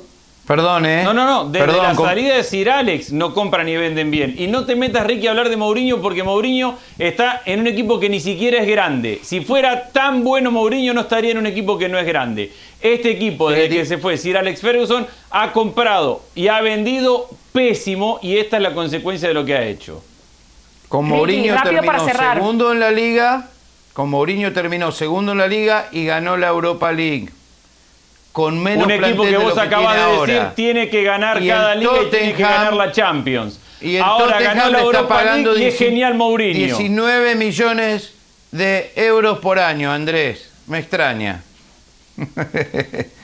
Perdón, 0.49 0.87
¿eh? 0.87 1.05
No, 1.05 1.13
no, 1.13 1.27
no. 1.27 1.51
Desde 1.51 1.67
la 1.77 1.95
salida 1.95 2.37
de 2.37 2.43
Sir 2.43 2.71
Alex 2.71 3.13
no 3.13 3.35
compran 3.35 3.67
ni 3.67 3.77
venden 3.77 4.11
bien. 4.11 4.35
Y 4.39 4.47
no 4.47 4.65
te 4.65 4.77
metas, 4.77 5.07
Ricky, 5.07 5.27
a 5.27 5.33
hablar 5.33 5.51
de 5.51 5.59
Mourinho 5.59 6.01
porque 6.01 6.23
Mourinho 6.23 6.79
está 6.99 7.43
en 7.45 7.61
un 7.61 7.67
equipo 7.67 8.01
que 8.01 8.09
ni 8.09 8.19
siquiera 8.19 8.63
es 8.63 8.67
grande. 8.67 9.21
Si 9.23 9.43
fuera 9.43 9.91
tan 9.91 10.25
bueno 10.25 10.51
Mourinho 10.51 10.95
no 10.95 11.03
estaría 11.03 11.33
en 11.33 11.39
un 11.39 11.47
equipo 11.47 11.77
que 11.77 11.91
no 11.91 11.99
es 11.99 12.07
grande. 12.07 12.51
Este 12.81 13.11
equipo, 13.11 13.51
desde 13.51 13.69
que 13.69 13.85
se 13.85 13.99
fue 13.99 14.17
Sir 14.17 14.39
Alex 14.39 14.63
Ferguson, 14.63 15.07
ha 15.31 15.53
comprado 15.53 16.23
y 16.35 16.49
ha 16.49 16.63
vendido 16.63 17.29
pésimo 17.53 18.19
y 18.23 18.39
esta 18.39 18.57
es 18.57 18.63
la 18.63 18.73
consecuencia 18.73 19.29
de 19.29 19.35
lo 19.35 19.45
que 19.45 19.55
ha 19.55 19.67
hecho. 19.67 20.03
Con 20.89 21.07
Mourinho 21.07 21.57
terminó 21.63 22.09
segundo 22.09 22.73
en 22.73 22.81
la 22.81 22.91
liga, 22.91 23.51
con 23.93 24.09
Mourinho 24.09 24.55
terminó 24.55 24.93
segundo 24.93 25.33
en 25.33 25.39
la 25.39 25.47
liga 25.47 25.89
y 25.93 26.07
ganó 26.07 26.39
la 26.39 26.49
Europa 26.49 26.91
League 26.91 27.29
con 28.39 28.63
menos 28.63 28.85
Un 28.85 28.93
equipo 28.93 29.25
que 29.25 29.37
vos 29.37 29.59
acabas 29.59 29.97
de 29.97 30.33
decir 30.33 30.49
tiene 30.55 30.89
que 30.89 31.03
ganar 31.03 31.45
cada 31.45 31.75
liga 31.75 32.03
y 32.05 32.07
tiene 32.07 32.35
que 32.35 32.43
ganar 32.45 32.73
la 32.73 32.93
Champions. 32.93 33.59
Y 33.81 33.97
el 33.97 34.03
Ahora 34.03 34.41
ganó 34.41 34.71
la 34.71 34.83
está 34.83 35.09
pagando 35.09 35.59
y 35.59 35.65
es 35.65 35.77
genial 35.77 36.15
Mourinho. 36.15 36.67
19 36.67 37.35
millones 37.35 38.13
de 38.53 38.93
euros 38.95 39.41
por 39.41 39.59
año, 39.59 39.91
Andrés. 39.91 40.53
Me 40.69 40.79
extraña. 40.79 41.43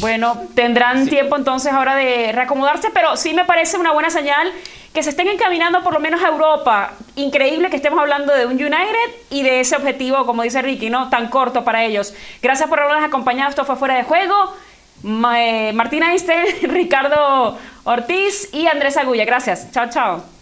Bueno, 0.00 0.40
tendrán 0.54 1.08
tiempo 1.08 1.36
entonces 1.36 1.72
ahora 1.72 1.96
de 1.96 2.32
reacomodarse, 2.32 2.90
pero 2.92 3.16
sí 3.16 3.34
me 3.34 3.44
parece 3.44 3.78
una 3.78 3.92
buena 3.92 4.10
señal 4.10 4.52
que 4.92 5.02
se 5.02 5.10
estén 5.10 5.28
encaminando 5.28 5.82
por 5.82 5.92
lo 5.92 6.00
menos 6.00 6.22
a 6.22 6.28
Europa. 6.28 6.92
Increíble 7.16 7.70
que 7.70 7.76
estemos 7.76 7.98
hablando 7.98 8.34
de 8.34 8.46
un 8.46 8.52
United 8.52 9.10
y 9.30 9.42
de 9.42 9.60
ese 9.60 9.76
objetivo, 9.76 10.24
como 10.26 10.42
dice 10.42 10.62
Ricky, 10.62 10.90
¿no? 10.90 11.08
Tan 11.08 11.28
corto 11.28 11.64
para 11.64 11.84
ellos. 11.84 12.14
Gracias 12.42 12.68
por 12.68 12.80
habernos 12.80 13.04
acompañado. 13.04 13.50
Esto 13.50 13.64
fue 13.64 13.76
Fuera 13.76 13.96
de 13.96 14.04
Juego. 14.04 14.54
Eh, 15.36 15.72
Martina 15.74 16.10
Einstein, 16.10 16.46
Ricardo 16.62 17.56
Ortiz 17.84 18.52
y 18.52 18.66
Andrés 18.66 18.96
Agulla. 18.96 19.24
Gracias. 19.24 19.70
Chao, 19.72 19.88
chao. 19.90 20.37